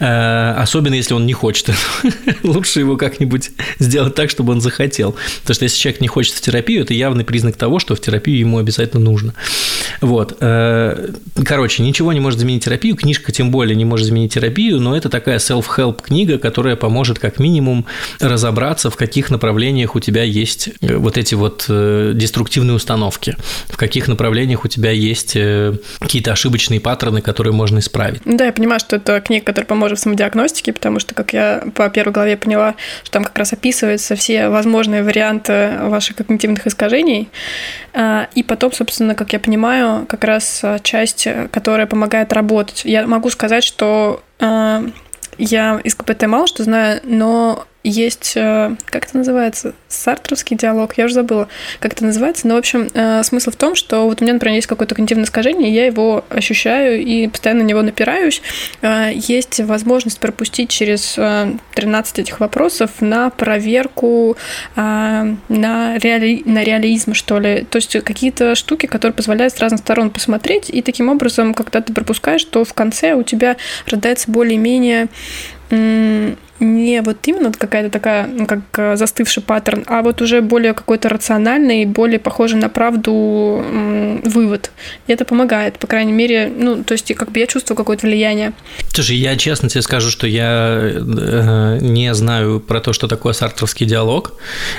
[0.00, 1.70] Э, особенно если он не хочет.
[2.42, 5.16] Лучше его как-нибудь сделать так, чтобы он захотел.
[5.42, 8.38] Потому что если человек не хочет в терапию, это явный признак того, что в терапию
[8.38, 9.34] ему обязательно нужно.
[10.00, 10.36] Вот.
[10.40, 11.12] Э,
[11.44, 15.08] короче, ничего не может заменить терапию, книжка тем более не может заменить терапию, но это
[15.08, 17.86] такая self-help книга, которая поможет как минимум
[18.20, 23.36] разобраться, в каких направлениях у тебя есть э, вот эти вот деструктивные установки,
[23.68, 25.36] в каких направлениях у тебя есть
[25.98, 28.20] какие-то ошибочные паттерны, которые можно исправить.
[28.24, 31.88] Да, я понимаю, что это книга, которая поможет в самодиагностике, потому что, как я по
[31.90, 37.28] первой главе поняла, что там как раз описываются все возможные варианты ваших когнитивных искажений.
[37.92, 42.82] А, и потом, собственно, как я понимаю, как раз часть, которая помогает работать.
[42.84, 44.84] Я могу сказать, что а,
[45.38, 51.04] я из КПТ мало что знаю, но есть, э, как это называется, сартровский диалог, я
[51.04, 51.48] уже забыла,
[51.80, 54.56] как это называется, но, в общем, э, смысл в том, что вот у меня, например,
[54.56, 58.42] есть какое-то когнитивное искажение, я его ощущаю и постоянно на него напираюсь.
[58.82, 61.18] Э, есть возможность пропустить через
[61.74, 64.36] 13 этих вопросов на проверку,
[64.76, 66.42] на, реали...
[66.44, 67.66] на реализм, что ли.
[67.68, 71.92] То есть какие-то штуки, которые позволяют с разных сторон посмотреть, и таким образом, когда ты
[71.92, 73.56] пропускаешь, то в конце у тебя
[73.86, 75.08] рождается более-менее
[76.60, 81.08] не вот именно какая-то такая, ну, как э, застывший паттерн, а вот уже более какой-то
[81.08, 83.64] рациональный, более похожий на правду
[84.24, 84.70] вывод.
[85.06, 88.52] И это помогает, по крайней мере, ну, то есть как бы я чувствую какое-то влияние.
[88.92, 93.86] Слушай, я честно тебе скажу, что я э, не знаю про то, что такое сартровский
[93.86, 94.32] диалог.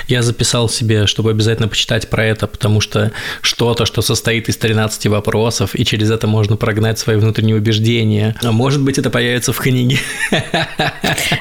[0.08, 5.06] Я записал себе, чтобы обязательно почитать про это, потому что что-то, что состоит из 13
[5.06, 8.36] вопросов, и через это можно прогнать свои внутренние убеждения.
[8.42, 9.98] А может быть, это появится в книге.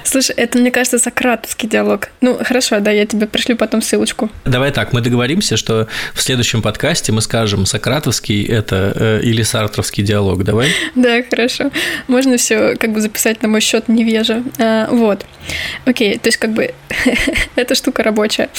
[0.03, 2.09] Слушай, это, мне кажется, сократовский диалог.
[2.21, 4.29] Ну, хорошо, да, я тебе пришлю потом ссылочку.
[4.45, 10.03] Давай так, мы договоримся, что в следующем подкасте мы скажем, сократовский это э, или сартровский
[10.03, 10.69] диалог, давай?
[10.95, 11.71] Да, хорошо.
[12.07, 14.43] Можно все как бы записать на мой счет невежа.
[14.57, 15.25] А, вот.
[15.85, 16.73] Окей, то есть как бы
[17.55, 18.49] эта штука рабочая.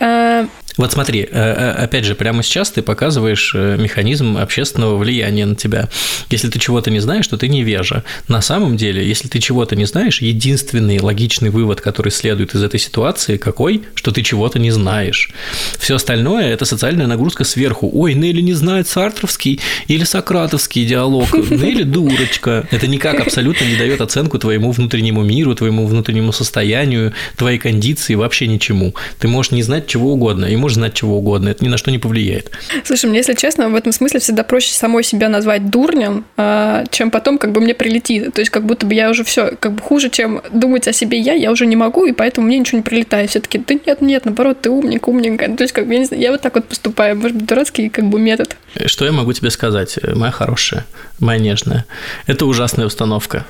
[0.00, 0.46] А,
[0.76, 5.54] Вот смотри, э, э, опять же, прямо сейчас ты показываешь э, механизм общественного влияния на
[5.54, 5.88] тебя.
[6.28, 8.04] Если ты чего-то не знаешь, то ты невежа.
[8.28, 12.78] На самом деле, если ты чего-то не знаешь, единственный логичный вывод, который следует из этой
[12.78, 13.84] ситуации, какой?
[13.94, 15.30] Что ты чего-то не знаешь.
[15.78, 17.90] Все остальное– это социальная нагрузка сверху.
[17.92, 21.32] Ой, Нелли не знает сартровский или сократовский диалог.
[21.32, 22.68] Нелли дурочка.
[22.70, 28.46] Это никак абсолютно не дает оценку твоему внутреннему миру, твоему внутреннему состоянию, твоей кондиции, вообще
[28.46, 28.94] ничему.
[29.18, 30.44] Ты можешь не знать чего угодно.
[30.44, 32.50] И можешь знать чего угодно, это ни на что не повлияет.
[32.82, 37.12] Слушай, мне, если честно, в этом смысле всегда проще самой себя назвать дурнем, а, чем
[37.12, 38.34] потом как бы мне прилетит.
[38.34, 41.20] То есть как будто бы я уже все, как бы хуже, чем думать о себе
[41.20, 43.30] я, я уже не могу, и поэтому мне ничего не прилетает.
[43.30, 45.54] Все таки да нет, нет, наоборот, ты умник, умненькая.
[45.54, 47.14] То есть как бы, я не знаю, я вот так вот поступаю.
[47.14, 48.56] Может быть, дурацкий как бы метод.
[48.86, 50.84] Что я могу тебе сказать, моя хорошая,
[51.20, 51.86] моя нежная?
[52.26, 53.46] Это ужасная установка.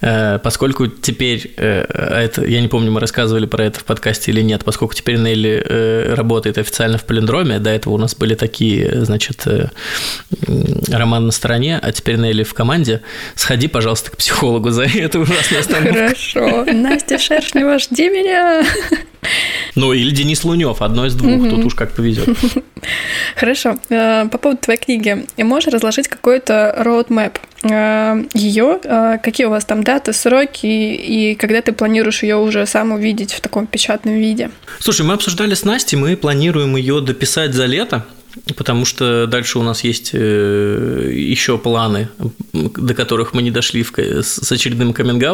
[0.00, 1.84] Э, поскольку теперь, э,
[2.24, 5.64] это, я не помню, мы рассказывали про это в подкасте или нет, поскольку теперь Нелли
[5.64, 9.46] э, работает официально в Полиндроме, до этого у нас были такие, значит,
[10.90, 13.02] роман на стороне, а теперь Нелли в команде,
[13.34, 15.94] сходи, пожалуйста, к психологу за эту ужасную остановку.
[15.94, 16.64] Хорошо.
[16.72, 18.64] Настя Шершнева, жди меня.
[19.74, 22.28] Ну, или Денис Лунев, одно из двух, тут уж как повезет.
[23.36, 23.78] Хорошо.
[23.88, 25.24] По поводу твоей книги.
[25.38, 28.80] Можешь разложить какой-то roadmap ее?
[29.22, 33.40] Какие у вас там даты, сроки, и когда ты планируешь ее уже сам увидеть в
[33.40, 34.50] таком печатном виде?
[34.78, 38.04] Слушай, мы обсуждали с Настей, мы планируем ее дописать за лето,
[38.56, 42.08] потому что дальше у нас есть э, еще планы,
[42.52, 45.24] до которых мы не дошли с очередным каминг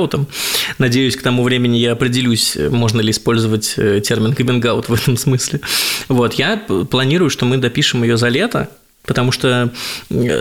[0.78, 5.60] Надеюсь, к тому времени я определюсь, можно ли использовать э, термин каминг в этом смысле.
[6.08, 8.68] Вот, я планирую, что мы допишем ее за лето,
[9.10, 9.72] Потому что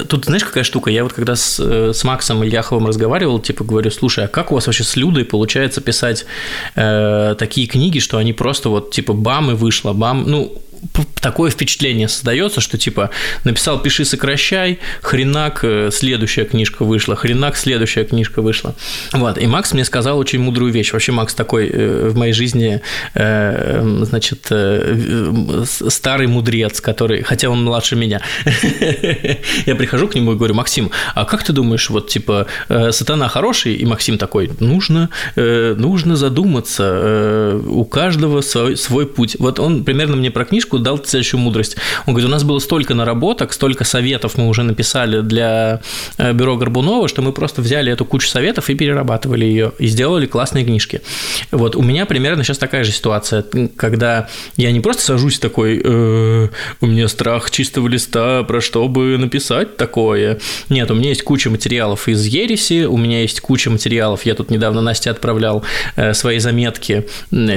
[0.08, 0.92] тут, знаешь, какая штука?
[0.92, 4.54] Я вот когда с, э, с Максом Ильяховым разговаривал, типа говорю, слушай, а как у
[4.54, 6.28] вас вообще с Людой получается писать
[6.76, 10.54] э, такие книги, что они просто вот типа бам и вышло, бам, ну,
[11.22, 13.10] такое впечатление создается, что типа
[13.44, 18.76] написал «пиши, сокращай», хренак, э, следующая книжка вышла, хренак, следующая книжка вышла.
[19.12, 20.94] Вот, и Макс мне сказал очень мудрую вещь.
[20.94, 22.82] Вообще Макс такой э, в моей жизни,
[23.14, 24.52] э, значит,
[25.92, 28.22] старый мудрец, который, хотя он младше меня.
[29.66, 33.76] Я прихожу к нему и говорю, Максим, а как ты думаешь, вот типа сатана хороший?
[33.76, 39.36] И Максим такой, нужно, нужно задуматься, у каждого свой, свой путь.
[39.40, 40.80] Вот он примерно мне про книжку книжку,
[41.10, 41.76] дал следующую мудрость.
[42.06, 45.82] Он говорит, у нас было столько наработок, столько советов мы уже написали для
[46.18, 50.28] э, бюро Горбунова, что мы просто взяли эту кучу советов и перерабатывали ее, и сделали
[50.28, 51.02] классные книжки.
[51.52, 53.44] Вот у меня примерно сейчас такая же ситуация,
[53.76, 56.48] когда я не просто сажусь такой, э,
[56.82, 60.40] у меня страх чистого листа, про что бы написать такое.
[60.70, 64.52] Нет, у меня есть куча материалов из Ереси, у меня есть куча материалов, я тут
[64.52, 65.64] недавно Насте отправлял
[65.96, 67.06] э, свои заметки,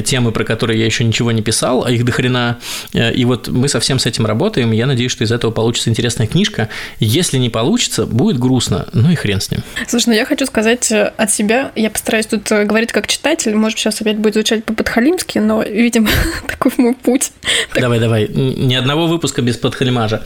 [0.04, 2.58] темы, про которые я еще ничего не писал, а их до хрена
[2.92, 6.26] Э, и вот мы совсем с этим работаем, я надеюсь, что из этого получится интересная
[6.26, 6.68] книжка.
[6.98, 9.60] Если не получится, будет грустно, ну и хрен с ним.
[9.88, 13.54] Слушай, ну я хочу сказать э, от себя, я постараюсь тут э, говорить как читатель,
[13.54, 16.08] может, сейчас опять будет звучать по-подхалимски, но, видимо,
[16.46, 17.32] такой мой путь.
[17.74, 20.22] Давай, давай, ни одного выпуска без подхалимажа.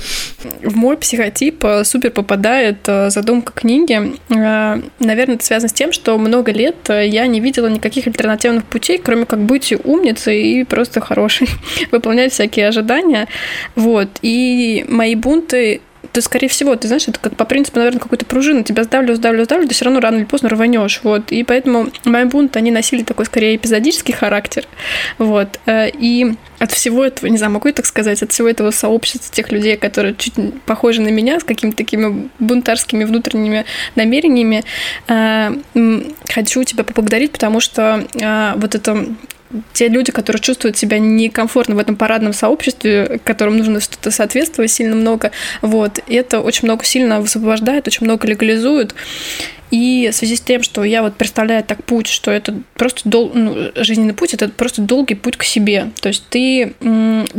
[0.63, 4.17] В мой психотип супер попадает задумка книги.
[4.29, 9.27] Наверное, это связано с тем, что много лет я не видела никаких альтернативных путей, кроме
[9.27, 11.49] как быть умницей и просто хорошей,
[11.91, 13.06] выполнять всякие ожидания.
[13.75, 14.09] Вот.
[14.23, 15.81] И мои бунты
[16.13, 18.63] то, скорее всего, ты знаешь, это как по принципу, наверное, какой-то пружины.
[18.65, 21.01] Тебя сдавлю, сдавлю, сдавлю, ты все равно рано или поздно рванешь.
[21.03, 21.31] Вот.
[21.31, 24.65] И поэтому мои бунты, они носили такой, скорее, эпизодический характер.
[25.19, 25.61] Вот.
[25.67, 29.35] Э, и от всего этого, не знаю, могу я так сказать, от всего этого сообщества
[29.35, 30.35] тех людей, которые чуть
[30.65, 34.65] похожи на меня, с какими-то такими бунтарскими внутренними намерениями,
[35.09, 35.51] э,
[36.33, 39.07] хочу тебя поблагодарить, потому что э, вот это
[39.73, 44.97] те люди, которые чувствуют себя некомфортно в этом парадном сообществе, которым нужно что-то соответствовать сильно
[44.97, 45.31] много,
[45.63, 48.95] вот, это очень много сильно высвобождает, очень много легализует.
[49.71, 53.33] И в связи с тем, что я вот представляю так путь, что это просто дол...
[53.35, 55.91] ну, жизненный путь, это просто долгий путь к себе.
[56.01, 56.75] То есть ты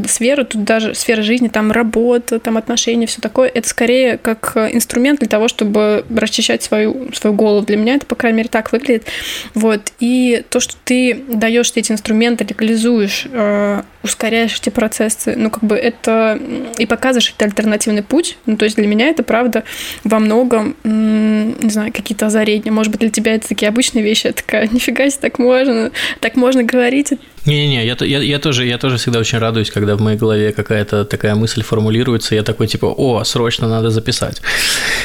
[0.07, 5.19] сфера, тут даже сфера жизни, там работа, там отношения, все такое, это скорее как инструмент
[5.19, 7.65] для того, чтобы расчищать свою, свою голову.
[7.65, 9.05] Для меня это, по крайней мере, так выглядит.
[9.53, 9.93] Вот.
[9.99, 15.75] И то, что ты даешь эти инструменты, легализуешь, э, ускоряешь эти процессы, ну, как бы
[15.75, 16.39] это
[16.77, 18.37] и показываешь это альтернативный путь.
[18.45, 19.63] Ну, то есть для меня это, правда,
[20.03, 22.71] во многом, не знаю, какие-то озарения.
[22.71, 26.35] Может быть, для тебя это такие обычные вещи, я такая, нифига себе, так можно, так
[26.35, 27.13] можно говорить.
[27.47, 31.05] Не-не-не, я, я, я, тоже, я тоже всегда очень радуюсь, когда в моей голове какая-то
[31.05, 34.41] такая мысль формулируется, я такой типа, о, срочно надо записать.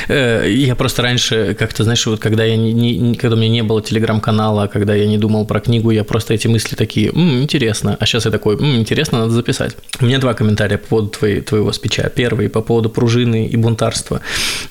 [0.09, 3.63] Э, я просто раньше, как-то, знаешь, вот когда, я не, не, когда у меня не
[3.63, 7.97] было телеграм-канала, когда я не думал про книгу, я просто эти мысли такие, М, интересно,
[8.01, 9.77] а сейчас я такой, М, интересно, надо записать.
[10.01, 12.09] У меня два комментария по поводу твоей, твоего спича.
[12.09, 14.21] Первый по поводу пружины и бунтарства.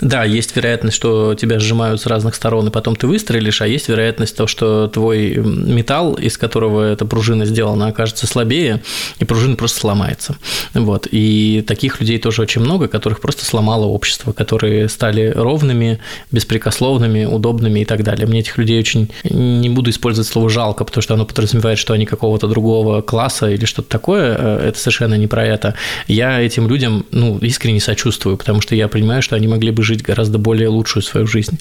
[0.02, 3.88] Да, есть вероятность, что тебя сжимают с разных сторон, и потом ты выстрелишь, а есть
[3.88, 8.82] вероятность того, что твой металл, из которого эта пружина сделана, окажется слабее,
[9.20, 10.36] и пружина просто сломается.
[10.74, 11.08] Вот.
[11.12, 16.00] И таких людей тоже очень много, которых просто сломало общество, которые стали ровными,
[16.32, 18.28] беспрекословными, удобными и так далее.
[18.28, 22.06] Мне этих людей очень не буду использовать слово жалко, потому что оно подразумевает, что они
[22.06, 24.36] какого-то другого класса или что-то такое.
[24.38, 25.76] Э, это совершенно не про это.
[26.08, 30.02] Я этим людям ну, искренне сочувствую, потому что я понимаю, что они могли бы жить
[30.02, 31.60] гораздо более лучшую свою жизнь.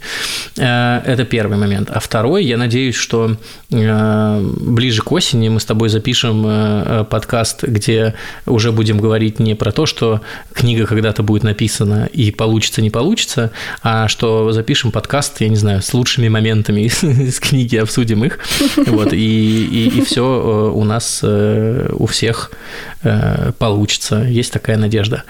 [0.56, 1.90] Э, это первый момент.
[1.90, 3.36] А второй, я надеюсь, что
[3.70, 8.14] э, ближе к осени мы с тобой запишем подкаст, где
[8.46, 10.20] уже будем говорить не про то, что
[10.52, 13.50] книга когда-то будет написана и получится, не получится,
[13.82, 18.38] а что запишем подкаст, я не знаю, с лучшими моментами из книги, обсудим их.
[18.90, 22.50] Вот, и, и, и все э, у нас, э, у всех
[23.02, 24.22] э, получится.
[24.22, 25.24] Есть такая надежда.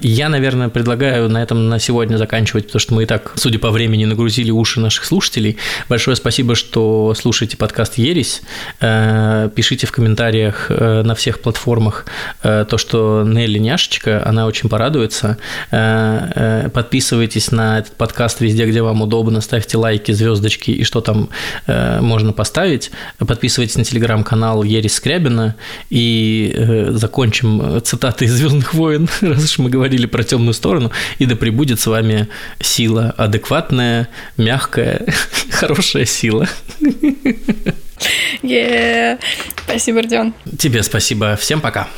[0.00, 3.70] Я, наверное, предлагаю на этом на сегодня заканчивать, потому что мы и так, судя по
[3.70, 5.56] времени, нагрузили уши наших слушателей.
[5.88, 8.42] Большое спасибо, что слушаете подкаст «Ересь».
[8.80, 12.06] Пишите в комментариях на всех платформах
[12.42, 15.38] то, что Нелли няшечка, она очень порадуется.
[15.70, 21.28] Подписывайтесь на этот подкаст везде, где вам удобно, ставьте лайки, звездочки и что там
[21.66, 22.90] можно поставить.
[23.18, 25.56] Подписывайтесь на телеграм-канал Ерис Скрябина
[25.90, 30.90] и э, закончим цитатой из Звездных войн, раз уж мы говорили про темную сторону.
[31.18, 32.28] И да пребудет с вами
[32.60, 35.06] сила адекватная, мягкая,
[35.50, 36.48] хорошая сила.
[38.42, 39.18] Yeah.
[39.64, 40.34] Спасибо, Родион.
[40.58, 41.36] Тебе спасибо.
[41.36, 41.88] Всем пока.